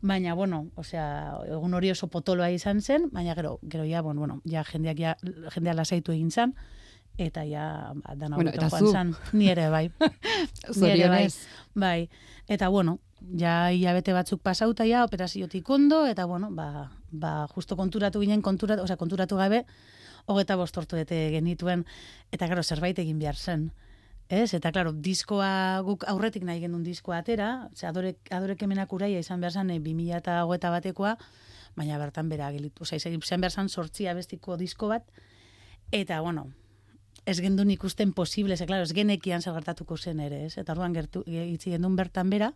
[0.00, 4.40] baina, bueno, osea, egun hori oso potoloa izan zen, baina gero, gero ja, bueno, bueno,
[4.46, 5.16] ja jendeak ja,
[5.54, 6.54] jendea lasaitu egin zen,
[7.18, 9.90] eta ja, ba, dana Bueno, joan zen, ni ere bai.
[10.76, 11.28] Ni ere bai.
[11.74, 12.08] Bai,
[12.48, 13.00] eta bueno,
[13.38, 18.84] ja hilabete batzuk pasauta ja operaziotik ondo, eta bueno, ba, ba justo konturatu ginen, konturatu,
[18.84, 19.64] osea, konturatu gabe,
[20.26, 21.84] hogeta bostortu bete genituen,
[22.32, 23.70] eta gero zerbait egin behar zen.
[24.30, 24.54] Ez?
[24.54, 29.40] Eta, klaro, diskoa guk aurretik nahi genuen diskoa atera, ze adorek, adorek hemenak uraia izan
[29.42, 31.16] behar zen, e, 2000 eta hogeta batekoa,
[31.76, 32.86] baina bertan bera gelitu.
[32.86, 35.10] Osea, izan behar zen sortzi abestiko disko bat,
[35.90, 36.46] eta, bueno,
[37.26, 40.56] ez gendun ikusten posible, ze, klaro, ez genekian zer gertatuko zen ere, ez?
[40.58, 42.52] Eta orduan gertu, itzi gendun bertan bera,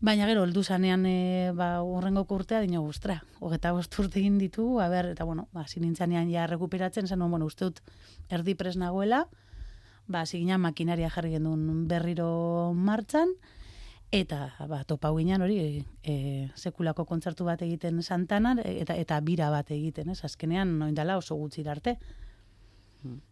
[0.00, 3.22] Baina gero, heldu zanean e, ba, urrengo urtea, dino guztra.
[3.40, 7.46] Hogeta bost urte egin ditu, a ber, eta bueno, ba, sinintzanean ja rekuperatzen, zen, bueno,
[7.46, 7.80] uste dut
[8.28, 9.24] erdi pres nagoela,
[10.06, 13.32] ba, zigina makinaria jarri genuen berriro martxan,
[14.12, 19.70] eta ba, topau ginen hori, e, sekulako kontzertu bat egiten Santanan, eta eta bira bat
[19.70, 20.24] egiten, ez?
[20.24, 21.98] Azkenean, noindala oso gutxi arte.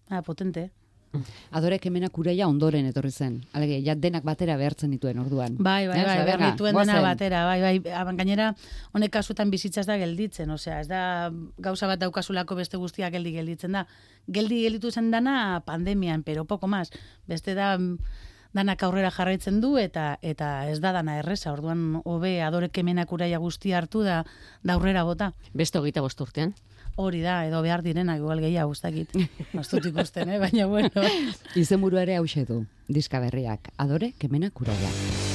[0.09, 0.71] Ah, potente.
[1.57, 3.39] Adorek hemenak uraia ondoren etorri zen.
[3.57, 5.57] Alege, ja denak batera behartzen dituen orduan.
[5.59, 8.53] Bai, bai, bai, ba, behar dituen dena batera, bai, bai, aban gainera,
[8.97, 11.05] honek kasutan bizitza ez da gelditzen, osea, ez da
[11.63, 13.87] gauza bat daukazulako beste guztiak geldi gelditzen da.
[14.33, 16.91] Geldi gelditu zen dana pandemian, pero poco más.
[17.29, 17.99] Beste da mm,
[18.57, 21.53] danak aurrera jarraitzen du eta eta ez da dana erresa.
[21.53, 24.23] Orduan hobe adorek hemenak uraia guztia hartu da
[24.63, 25.33] da aurrera bota.
[25.53, 26.55] Beste hogeita bost urtean.
[26.97, 28.73] Hori da, edo behar direnak igual gehiago.
[28.73, 30.39] Ez dut ikusten, eh?
[30.39, 31.07] baina bueno.
[31.57, 33.73] Izenburu ere hause du, diska berriak.
[33.79, 35.32] Adore, kemenak uraia.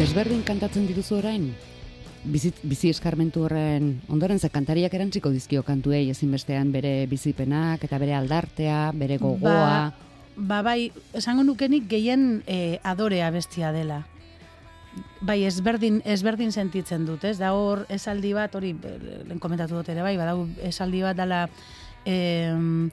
[0.00, 1.50] Desberdin kantatzen dituzu orain?
[2.24, 8.14] bizi, bizi eskarmentu horren ondoren ze kantariak erantziko dizkio kantuei ezinbestean bere bizipenak eta bere
[8.16, 9.90] aldartea, bere gogoa.
[9.90, 9.92] Ba,
[10.36, 14.02] ba bai, esango nukenik gehien e, adorea bestia dela.
[15.20, 17.36] Bai, ezberdin, ezberdin sentitzen dut, ez?
[17.38, 18.96] Da hor esaldi bat, hori eh,
[19.28, 21.44] lehen komentatu dut ere, bai, badau esaldi bat dela
[22.04, 22.88] em,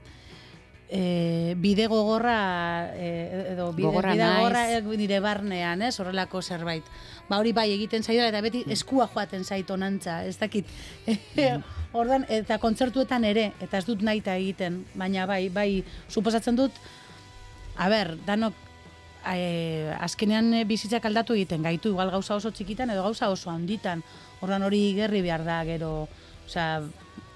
[0.90, 6.00] e, bide gogorra e, edo bide, Gogorra bide gogorra nire barnean, ez?
[6.00, 6.86] Horrelako zerbait.
[7.30, 10.70] Ba hori bai egiten zaio eta beti eskua joaten zait onantza, ez dakit.
[11.98, 16.72] Ordan eta kontzertuetan ere eta ez dut naita egiten, baina bai, bai suposatzen dut
[17.78, 18.56] A ber, danok
[19.30, 24.02] e, azkenean bizitzak aldatu egiten gaitu, igual gauza oso txikitan edo gauza oso handitan.
[24.42, 26.08] Ordan hori gerri behar da, gero,
[26.48, 26.82] osea,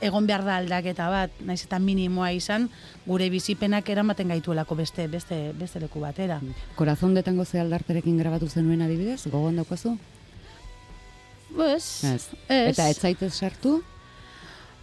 [0.02, 2.70] egon behar da aldaketa bat, naiz eta minimoa izan,
[3.06, 6.40] gure bizipenak eramaten gaituelako beste beste beste leku batera.
[6.76, 9.98] Corazón de tango ze aldarterekin grabatu zenuen adibidez, gogoan daukazu?
[11.56, 12.30] Pues, Ez.
[12.48, 12.70] ez.
[12.72, 13.82] Eta ez zaitez sartu?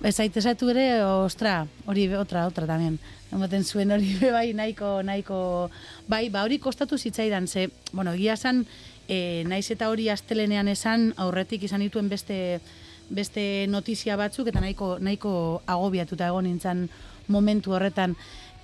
[0.03, 3.01] Ez zaite zatu ere, ostra, hori otra, otra también.
[3.33, 5.71] Ematen zuen hori bai nahiko, nahiko,
[6.07, 8.67] bai, ba hori kostatu zitzaidan, ze, bueno, egia esan,
[9.09, 12.61] e, naiz eta hori astelenean esan, aurretik izan dituen beste,
[13.11, 16.89] beste notizia batzuk, eta nahiko, nahiko agobiatuta egon nintzen
[17.29, 18.17] momentu horretan.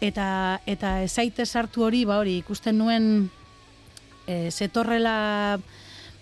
[0.04, 3.30] Eta, eta zaite sartu hori, ba hori, ikusten nuen,
[4.26, 5.60] e, zetorrela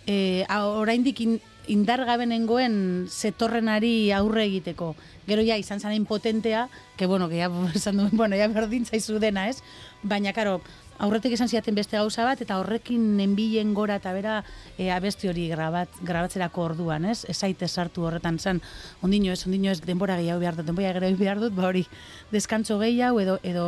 [0.06, 4.92] e, oraindik in, indargabe nengoen zetorrenari aurre egiteko.
[5.28, 9.18] Gero ja izan zan impotentea, que bueno, que ja esan duen, bueno, ja berdin zaizu
[9.22, 9.62] dena, ez?
[10.02, 10.60] Baina, karo,
[10.98, 14.44] aurretik esan ziaten beste gauza bat, eta horrekin nenbilen gora eta bera
[14.78, 17.24] e, abesti hori grabat, grabatzerako orduan, ez?
[17.28, 18.60] Ez zaite sartu horretan zan,
[19.02, 21.86] ondino ez, ondino ez, denbora gehiago behar dut, denbora gehiago behar dut, ba hori,
[22.30, 23.66] deskantzo gehiago edo, edo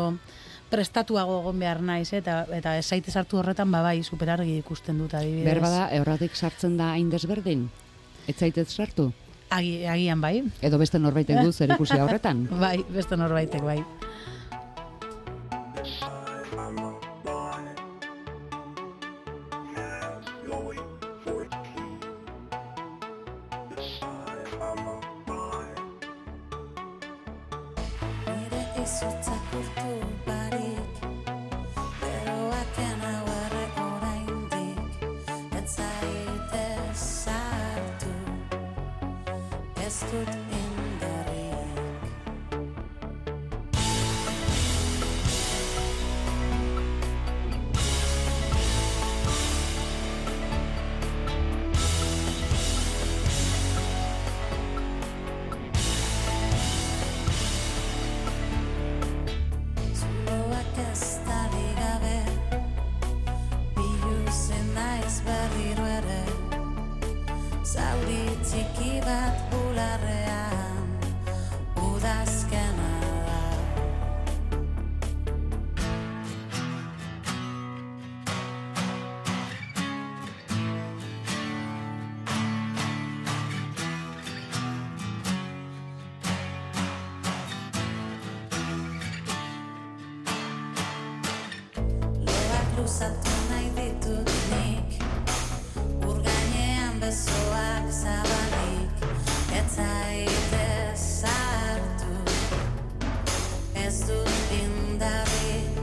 [0.70, 2.18] prestatuago egon behar naiz, eh?
[2.22, 5.46] eta, eta ez zaite sartu horretan, ba bai, superargi ikusten dut adibidez.
[5.52, 7.68] Berba da, horratik sartzen da hain desberdin?
[8.26, 9.12] Ez zaitez sartu?
[9.54, 12.46] Agi, agian bai, Edo beste norbaitek du zer ikusi horretan?
[12.58, 13.82] bai, beste norbaitek bai.
[92.94, 94.88] Luzatu nahi ditut nik.
[96.06, 99.02] Ur gainean besoak zabalik
[99.58, 102.14] Ez zaite sartu
[103.74, 105.82] Ez dut indarrik.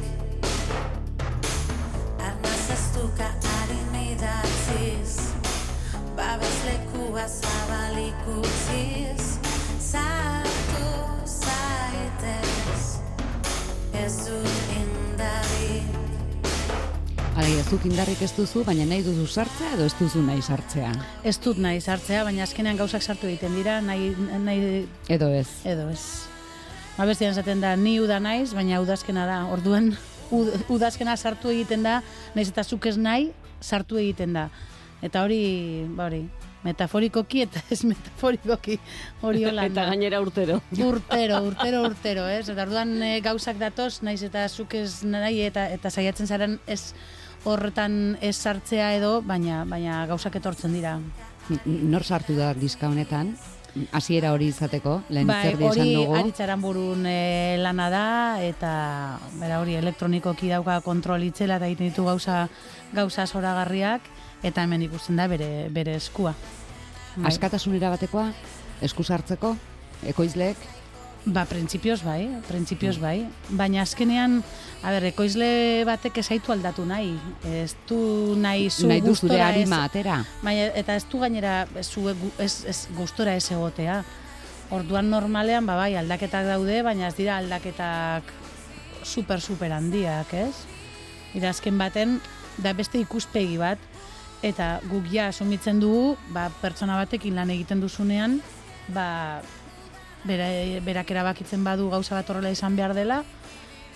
[2.27, 5.13] Arnaz ez duka harin idatziz
[6.15, 9.20] Babeslekua zabalik utziz
[17.41, 20.91] Alegia, ez duk indarrik ez duzu, baina nahi duzu sartzea edo ez duzu nahi sartzea?
[21.25, 24.11] Ez dut nahi sartzea, baina azkenean gauzak sartu egiten dira, nahi,
[24.45, 25.47] nahi Edo ez?
[25.65, 26.03] edo ez.
[26.99, 29.39] Ba bestian esaten da, ni uda naiz, baina udazkena da.
[29.55, 29.89] Orduan,
[30.29, 32.03] ud, udazkena sartu egiten da,
[32.35, 34.43] naiz eta zuk ez nahi, sartu egiten da.
[35.01, 35.41] Eta hori,
[35.97, 36.19] ba hori,
[36.61, 38.77] metaforikoki eta ez metaforikoki
[39.23, 39.65] hori hola.
[39.71, 40.59] Eta gainera urtero.
[40.77, 42.45] Urtero, urtero, urtero, ez?
[42.53, 46.93] Eta orduan e, gauzak datoz, naiz eta zuk ez nahi eta eta saiatzen zaren ez
[47.43, 50.97] horretan ez sartzea edo, baina baina gauzak etortzen dira.
[51.65, 53.35] Nor sartu da diska honetan?
[53.95, 56.15] Hasiera hori izateko, lehen Bai, zerdi esan hori dugu.
[56.19, 62.49] aritzaran e, lana da, eta bera hori elektronikoki dauka kontrol itzela eta egiten ditu gauza,
[62.91, 64.01] gauza zoragarriak,
[64.43, 66.35] eta hemen ikusten da bere, bere eskua.
[67.15, 67.31] Bai.
[67.31, 68.33] Askatasunera batekoa,
[68.81, 69.55] esku sartzeko,
[70.03, 70.57] ekoizleek,
[71.25, 73.27] Ba, printzipioz bai, printzipioz bai.
[73.53, 74.39] Baina azkenean,
[74.81, 77.11] a ber, ekoizle batek esaitu aldatu nahi.
[77.45, 80.23] Ez du nahi zu Nahi gustora ez- arima atera.
[80.41, 82.07] Baina, eta ez du gainera zu
[82.39, 83.99] ez, ez gustora ez egotea.
[84.71, 88.23] Orduan normalean, ba, bai, aldaketak daude, baina ez dira aldaketak
[89.03, 90.55] super, super handiak, ez?
[91.35, 92.19] Ira azken baten,
[92.57, 93.77] da beste ikuspegi bat,
[94.41, 98.39] eta guk ja asumitzen dugu, ba, pertsona batekin lan egiten duzunean,
[98.87, 99.41] ba,
[100.27, 103.23] bere, berak erabakitzen badu gauza bat horrela izan behar dela,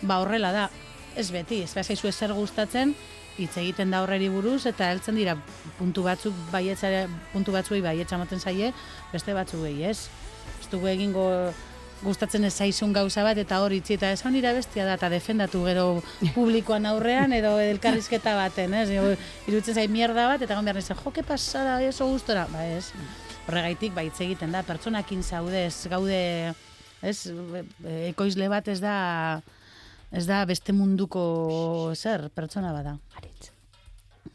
[0.02, 0.70] ba horrela da.
[1.16, 2.96] Ez beti, ez zaizu ezer gustatzen,
[3.38, 5.36] hitz egiten da horreri buruz, eta heltzen dira
[5.80, 8.74] puntu batzuk baietzare, puntu batzuei baietza ematen zaie,
[9.14, 10.10] beste batzuei, ez?
[10.62, 11.30] Ez dugu egingo
[12.04, 15.64] gustatzen ez zaizun gauza bat, eta hor itzi, eta esan nira bestia da, eta defendatu
[15.68, 15.86] gero
[16.38, 18.90] publikoan aurrean, edo elkarrizketa baten, ez?
[18.92, 19.14] Jo,
[19.48, 22.92] Iruditzen zai mierda bat, eta nizan, jo, que pasada, eso gustora, ba ez.
[23.46, 26.20] Horregaitik, ba, hitz egiten da, pertsonakin zaude, ez gaude,
[27.06, 28.96] ez, e- ekoizle bat ez da,
[30.10, 31.26] ez da beste munduko
[31.94, 32.98] zer, pertsona bada.
[33.20, 33.52] Aritz.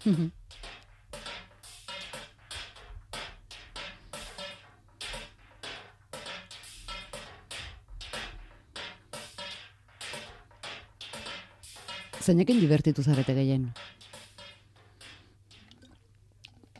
[12.21, 13.71] Zeinekin divertitu zarete gehien?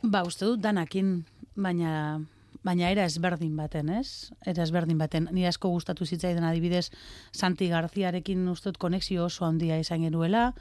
[0.01, 1.25] Ba, uste dut danakin,
[1.55, 2.21] baina
[2.63, 4.31] baina era ezberdin baten, ez?
[4.45, 5.27] Era ezberdin baten.
[5.33, 6.91] Ni asko gustatu zitzaidan adibidez
[7.31, 10.51] Santi Garziarekin uste dut konexio oso handia izan genuela.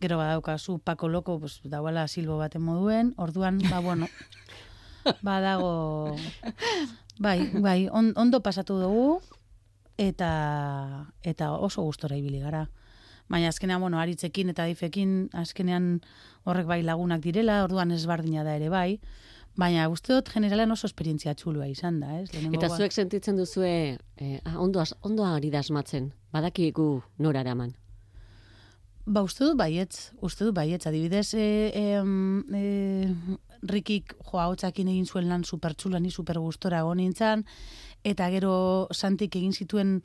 [0.00, 3.14] Gero badaukazu Paco Loco, pues, dauala silbo baten moduen.
[3.16, 4.08] Orduan, ba, bueno,
[5.22, 6.16] badago...
[7.18, 9.20] Bai, bai, on, ondo pasatu dugu,
[10.02, 12.64] eta, eta oso gustora ibili gara.
[13.30, 16.00] Baina azkenean, bueno, aritzekin eta difekin, azkenean
[16.42, 18.98] horrek bai lagunak direla, orduan ezbardina da ere bai,
[19.56, 22.28] baina uste dut generalan oso esperientzia txulua izan da, ez?
[22.32, 26.88] Lehenengo Eta zuek sentitzen duzue, eh, ah, ondo, ondo ari da asmatzen, badakigu
[27.18, 27.74] nora eraman.
[29.04, 31.46] Ba, uste dut baietz, uste dut baietz, adibidez, e,
[31.76, 31.82] e,
[32.56, 33.14] e,
[33.64, 37.44] Rikik joa hotzakin egin zuen lan supertxula, ni super gustora egon nintzen,
[38.04, 38.54] eta gero
[38.92, 39.98] Santik egin zituen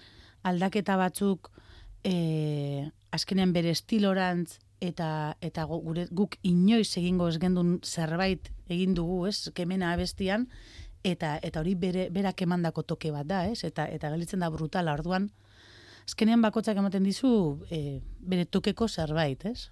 [0.47, 1.49] aldaketa batzuk
[2.03, 9.25] e, azkenean bere estilorantz, eta eta gure guk inoiz egingo ez gendun zerbait egin dugu,
[9.27, 9.49] ez?
[9.53, 10.47] Kemena abestian
[11.03, 13.63] eta eta hori bere berak emandako toke bat da, ez?
[13.63, 14.93] Eta eta gelditzen da brutala.
[14.93, 15.30] Orduan
[16.07, 19.69] azkenean bakotzak ematen dizu e, bere tokeko zerbait, ez?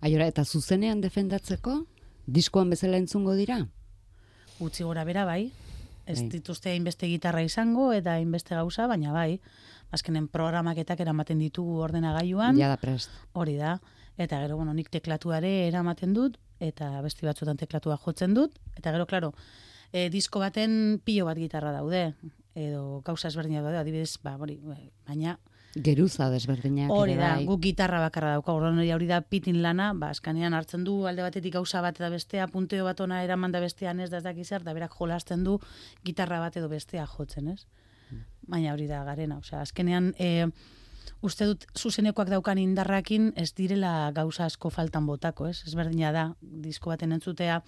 [0.00, 1.82] Aiora, eta zuzenean defendatzeko,
[2.26, 3.62] diskoan bezala entzungo dira?
[4.64, 5.50] Utzi gora bera bai.
[6.08, 6.28] Ez Bai.
[6.32, 9.40] dituzte hainbeste gitarra izango eta hainbeste gauza, baina bai.
[9.92, 12.56] Azkenen programaketak eramaten ditugu ordenagailuan.
[12.56, 13.12] Ja da prest.
[13.32, 13.78] Hori da.
[14.18, 18.58] Eta gero, bueno, nik teklatuare eramaten dut, eta besti batzutan teklatua jotzen dut.
[18.76, 19.32] Eta gero, klaro,
[19.92, 22.12] e, disko baten pilo bat gitarra daude.
[22.58, 24.58] Edo gauza ezberdinak daude, adibidez, ba, hori,
[25.06, 25.38] baina
[25.76, 27.44] Geruza desberdinak hori da, bai.
[27.46, 31.54] guk gitarra bakarra dauka, orduan hori da pitin lana, ba, eskanean hartzen du alde batetik
[31.54, 34.72] gauza bat eta bestea, punteo bat ona eraman da bestean ez da ez zer, da
[34.72, 35.58] berak jolasten du
[36.04, 37.66] gitarra bat edo bestea jotzen, ez?
[38.48, 40.48] Baina hori da garena, osea, azkenean e,
[41.22, 45.62] uste dut zuzenekoak daukan indarrakin ez direla gauza asko faltan botako, ez?
[45.66, 47.62] Ezberdina da, disko baten entzutea,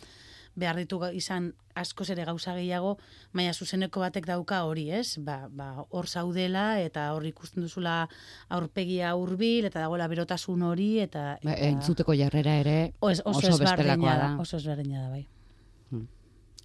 [0.60, 2.96] behar ditu izan askoz ere gauza gehiago,
[3.32, 5.16] baina zuzeneko batek dauka hori, ez?
[5.22, 8.08] Ba, ba, hor zaudela eta hor ikusten duzula
[8.48, 14.16] aurpegia hurbil eta dagoela berotasun hori eta, Ba, eta entzuteko jarrera ere oso, oso, bestelakoa
[14.24, 15.26] da, oso ezberdina da bai.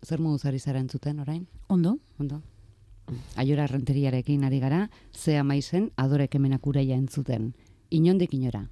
[0.06, 1.48] Zer moduz ari zara entzuten orain?
[1.68, 1.98] Ondo?
[2.20, 2.42] Ondo.
[3.36, 7.54] Aiora renteriarekin ari gara, ze amaizen adore kemenak uraia entzuten.
[7.92, 8.66] Inondik inora.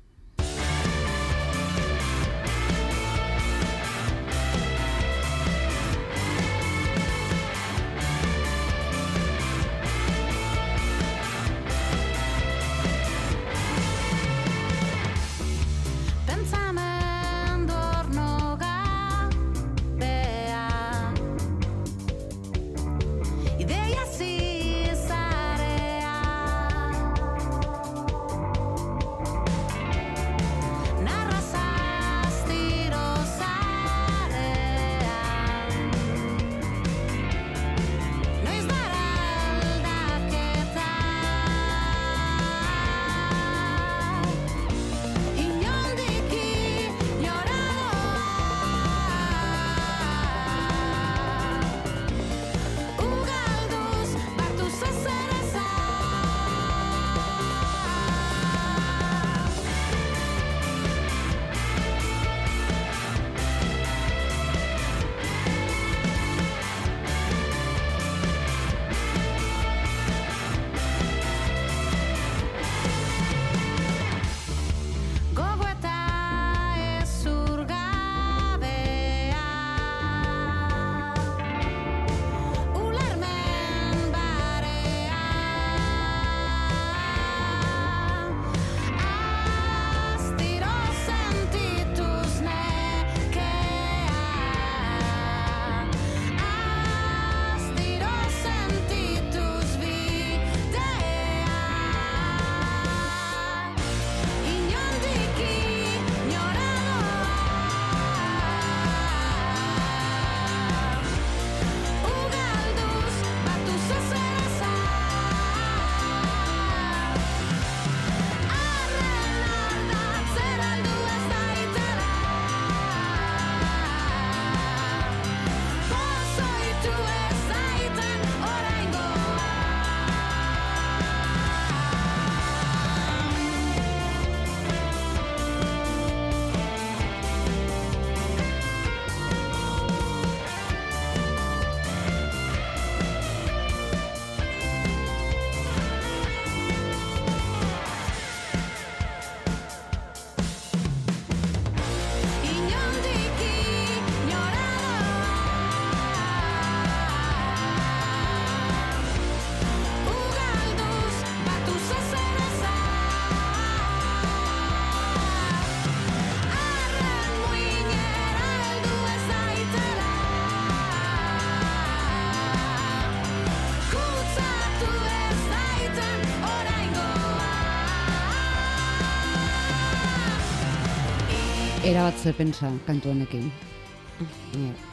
[181.84, 183.52] Erabat ze pentsa kantu honekin.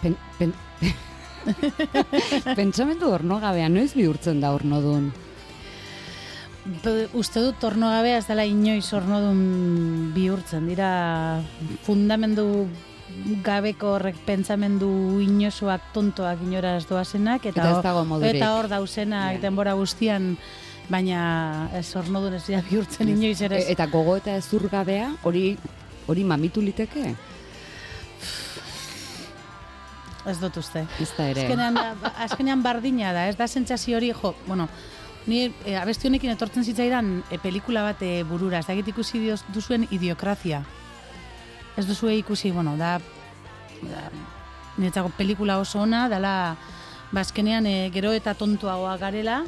[0.03, 0.53] Pen, pen,
[2.59, 5.11] pentsamendu ornogabea, noiz bihurtzen da ornodun?
[6.85, 10.67] Be- Uste dut tornogabea ez dela inoiz ornodun bihurtzen.
[10.69, 10.91] Dira
[11.87, 12.67] fundamendu
[13.45, 14.89] gabeko horrek pentsamendu
[15.25, 18.37] inosoak tontoak inora ez doazenak eta, Eta ez dago modurik.
[18.39, 19.41] eta hor dauzenak Ja.
[19.43, 20.37] denbora guztian
[20.89, 23.59] baina ez ornodun ez bihurtzen inoiz ere.
[23.63, 25.57] E- Eta gogo eta ezurgabea, hori
[26.11, 27.15] hori mamitu liteke?
[30.29, 30.83] Ez dut uste.
[31.01, 31.47] Ez da ere.
[31.47, 34.67] Azkenean, da- azkenean bardina da, ez da sentsazio hori, jo, bueno,
[35.27, 39.41] ni e, abesti honekin etortzen zitzaidan e, pelikula bat e, burura, ez dakit ikusi dioz,
[39.55, 40.61] duzuen idiokrazia.
[41.81, 42.99] Ez duzue ikusi, bueno, da,
[43.81, 44.05] da
[44.77, 46.35] niretzako pelikula oso ona, dala,
[47.13, 49.41] ba, azkenean e, gero eta tontuagoa garela,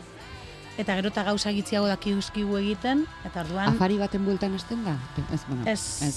[0.80, 3.74] eta gero eta gauza gitziago dakizkigu egiten, eta orduan...
[3.76, 4.96] Afari baten bueltan esten da?
[5.34, 6.16] Ez, bueno, Ez, ez,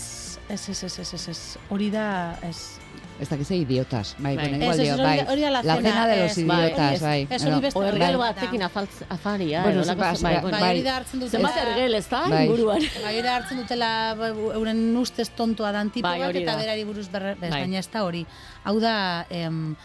[0.49, 2.77] ez, ez, ez, ez, ez, ez, hori da, ez,
[3.19, 4.15] ez dakize idiotas.
[4.19, 4.49] Bai, Bai.
[4.49, 5.17] bueno, Ez, igual ez, dio, hori bai.
[5.25, 7.27] da- hori da la La cena, de los ez, bai, idiotas, ez, bai.
[7.29, 8.33] ez, hori beste- Oergel Bai.
[8.33, 11.49] batekin afaria, Bueno, edo holako bai, bai, bai, hori da hartzen dutela...
[11.49, 12.45] Zenbat ergel, ez da, Bai.
[12.45, 12.81] inguruan.
[13.03, 16.57] Bai, hori hartzen dutela ba, euren ustez tontoa dan tipo Bai, bat, eta da.
[16.61, 17.61] berari buruz berre, bez, Bai.
[17.61, 18.25] baina ez da hori.
[18.65, 19.75] Hau da, em,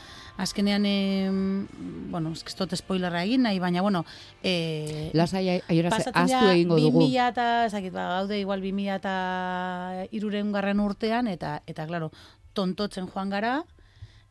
[0.40, 1.66] azkenean, em,
[2.10, 4.04] bueno, ez dut spoilerra egin nahi, baina, bueno,
[4.42, 7.02] e, Lasai aiora aztu egingo dugu.
[7.04, 12.10] 2000 eta, ezakit, ba, gaude igual 2000 eta iruren garren urtean, eta, eta, claro,
[12.54, 13.58] tontotzen joan gara,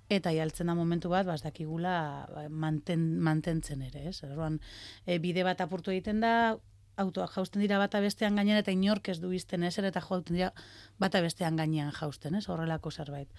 [0.10, 4.18] eta jaltzen da momentu bat, bas dakigula ba, manten, mantentzen ere, ez?
[4.26, 4.60] Orduan,
[5.06, 6.58] e, bide bat apurtu egiten da,
[7.00, 10.52] autoa jausten dira bata bestean gainean eta inork ez du izten ez, eta jauten dira
[11.00, 12.48] bata bestean gainean jausten, ez?
[12.50, 13.30] Horrelako zerbait.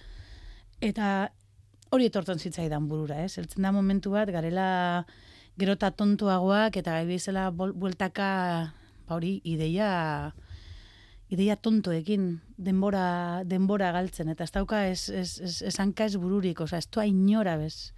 [0.81, 1.29] Eta
[1.91, 3.37] hori etortzen zitzaidan burura, ez?
[3.37, 5.05] Eltzen da momentu bat, garela
[5.59, 7.19] gero eta tontuagoak eta gai
[7.51, 8.73] bol- bueltaka
[9.07, 10.33] ba hori ideia
[11.29, 16.79] ideia tontoekin denbora denbora galtzen eta ez dauka ez ez ez, hanka ez bururik, osea
[16.79, 17.93] ez doa inora bez.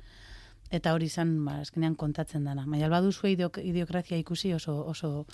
[0.72, 2.66] Eta hori izan ba azkenean kontatzen dana.
[2.66, 5.26] Baina baduzu idiok, idiokrazia ikusi oso oso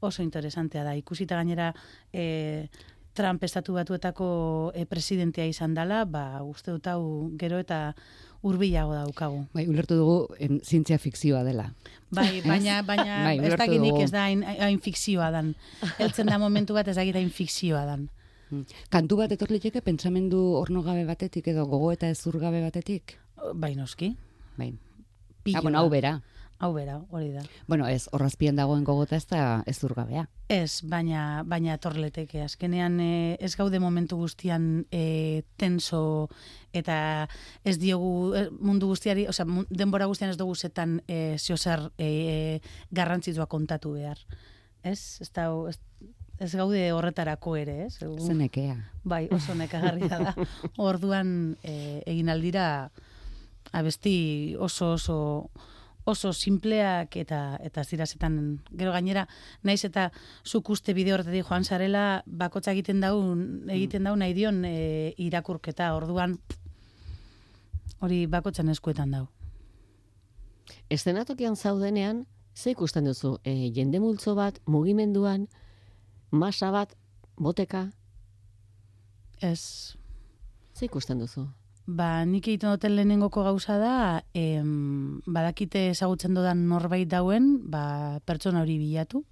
[0.00, 0.96] oso interesantea da.
[0.96, 1.74] Ikusita gainera
[2.12, 2.68] e,
[3.14, 7.94] Trump estatu batuetako e, presidentea izan dela, ba uste dut hau gero eta
[8.42, 9.42] hurbilago daukagu.
[9.54, 11.70] Bai, ulertu dugu em, zientzia fikzioa dela.
[12.10, 14.00] Bai, baina, baina Bai, ez dugu.
[14.02, 15.54] ez da hain, hain fikzioa dan.
[15.98, 18.08] Heltzen da momentu bat ez dakit hain fikzioa dan.
[18.50, 18.64] Mm.
[18.90, 23.18] Kantu bat etor liteke pentsamendu ornogabe batetik edo gogo eta ezurgabe batetik?
[23.54, 24.14] Bai, noski.
[24.56, 24.72] Bai.
[25.54, 26.20] Ah, bueno, hau bera.
[26.60, 27.40] Hau bera, hori da.
[27.66, 30.26] Bueno, ez, horrazpien dagoen gogota ez da ezurgabea.
[30.52, 32.42] Ez, baina, baina torleteke.
[32.44, 36.28] Azkenean e, ez gaude momentu guztian e, tenso
[36.76, 36.98] eta
[37.64, 42.60] ez diogu e, mundu guztiari, osea, denbora guztian ez dugu zetan e, ziozer e,
[42.92, 44.20] garrantzitsua kontatu behar.
[44.84, 45.16] Ez?
[45.24, 45.78] Ez, da, ez,
[46.44, 47.96] ez gaude horretarako ere, ez?
[48.20, 48.76] Zenekea.
[49.00, 50.36] Bai, oso nekagarria da.
[50.92, 52.90] Orduan e, egin aldira
[53.72, 55.20] abesti oso oso
[56.10, 58.38] oso simpleak eta eta zirazetan
[58.70, 59.26] gero gainera
[59.62, 60.10] naiz eta
[60.44, 65.92] zuk uste bideo horretatik joan sarela bakotza egiten daun egiten daun nahi dion e, irakurketa
[65.94, 66.38] orduan
[68.00, 69.26] hori bakotzan eskuetan dau.
[70.88, 73.36] Eszenatokian zaudenean, ze ikusten duzu?
[73.44, 75.48] E, jende multzo bat, mugimenduan,
[76.30, 76.94] masa bat,
[77.36, 77.90] boteka,
[79.40, 79.96] Ez
[80.76, 81.46] ze ikusten duzu?
[81.86, 83.94] Ba, nik egiten duten lehenengoko gauza da,
[84.34, 89.24] em, badakite ezagutzen dodan norbait dauen, ba, pertsona hori bilatu,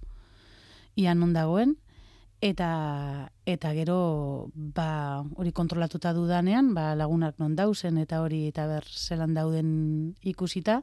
[0.95, 1.77] ian non dagoen,
[2.41, 8.85] eta eta gero ba, hori kontrolatuta dudanean, ba, lagunak non dauzen eta hori eta ber
[8.87, 10.81] zelan dauden ikusita,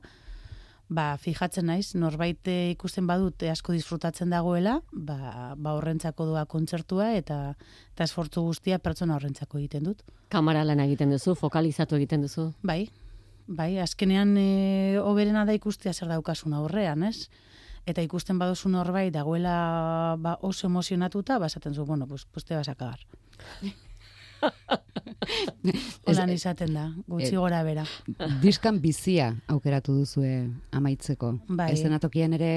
[0.88, 6.44] ba, fijatzen naiz, norbait eh, ikusten badut eh, asko disfrutatzen dagoela, ba, ba horrentzako doa
[6.46, 7.38] kontzertua eta
[7.94, 10.04] eta esfortzu guztia pertsona horrentzako egiten dut.
[10.30, 12.50] Kamara lan egiten duzu, fokalizatu egiten duzu.
[12.62, 12.86] Bai,
[13.46, 17.28] bai, azkenean e, oberena da ikustea zer daukasun aurrean, ez?
[17.86, 22.56] Eta ikusten baduzu norbait dagoela ba, oso emozionatuta, ba, esaten zu, bueno, pues, pues te
[22.56, 23.06] vas a cagar.
[26.06, 27.86] Holan izaten da, gutxi Eh, gora bera.
[28.42, 31.32] Diskan bizia aukeratu duzue amaitzeko.
[31.48, 31.72] Bai.
[31.74, 32.52] Eszenatokian ere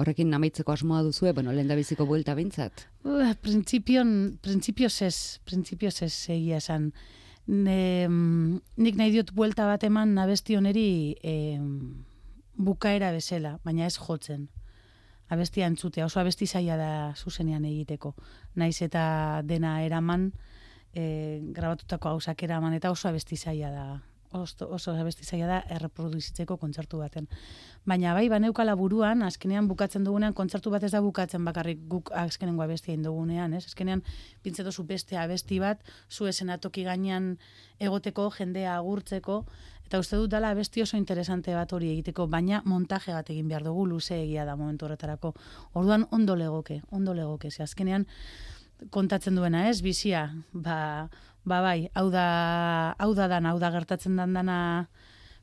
[0.00, 2.86] horrekin amaitzeko asmoa duzue, bueno, lehen da biziko buelta bintzat.
[3.04, 4.06] Uh, Printzipioz,
[4.44, 6.92] printzipioz ez, printzipioz ez egia esan.
[7.50, 12.04] Ne, mm, nik nahi diot buelta bat eman abesti oneri em,
[12.54, 14.48] bukaera bezala, baina ez jotzen.
[15.30, 18.14] Abestia entzutea, oso abesti zaila da zuzenean egiteko.
[18.58, 20.30] Naiz eta dena eraman,
[20.94, 23.88] e, grabatutako gauzak eraman, eta oso abesti zaila da
[24.32, 27.26] oso, oso abesti zaila da erreproduzitzeko kontzertu baten.
[27.86, 32.62] Baina bai, baneukala buruan, azkenean bukatzen dugunean, kontzertu bat ez da bukatzen bakarrik guk azkenengo
[32.62, 33.64] abestia dugunean, ez?
[33.66, 34.04] Azkenean,
[34.42, 37.36] pintze dozu beste abesti bat, zu esenatoki gainean
[37.80, 39.44] egoteko, jendea agurtzeko,
[39.86, 43.66] eta uste dut dala abesti oso interesante bat hori egiteko, baina montaje bat egin behar
[43.66, 45.34] dugu, luze egia da momentu horretarako.
[45.74, 48.06] Orduan, ondo legoke, ondo legoke, ze azkenean,
[48.90, 51.08] kontatzen duena, ez, bizia, ba,
[51.44, 54.58] ba bai, hau da, hau da dana, hau da gertatzen dan dana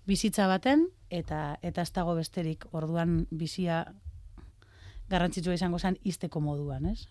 [0.08, 3.84] bizitza baten, eta eta ez dago besterik, orduan bizia
[5.10, 7.08] garrantzitsua izango zen izteko moduan, ez?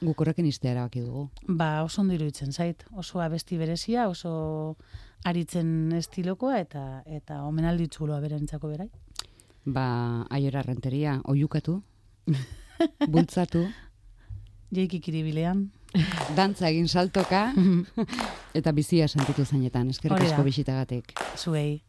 [0.00, 1.26] Guk horrekin iztea erabaki dugu.
[1.46, 4.76] Ba, oso ondo iruditzen zait, oso abesti berezia, oso
[5.28, 8.88] aritzen estilokoa, eta eta omenalditzuloa berentzako berai.
[9.68, 11.82] Ba, aiora renteria, oiukatu,
[13.12, 13.66] bultzatu,
[14.74, 15.68] Jeiki kiribilean.
[16.38, 17.50] dantza egin saltoka,
[18.58, 21.14] eta bizia sentitu zainetan, eskerrik asko bisitagatik.
[21.36, 21.80] Zuei.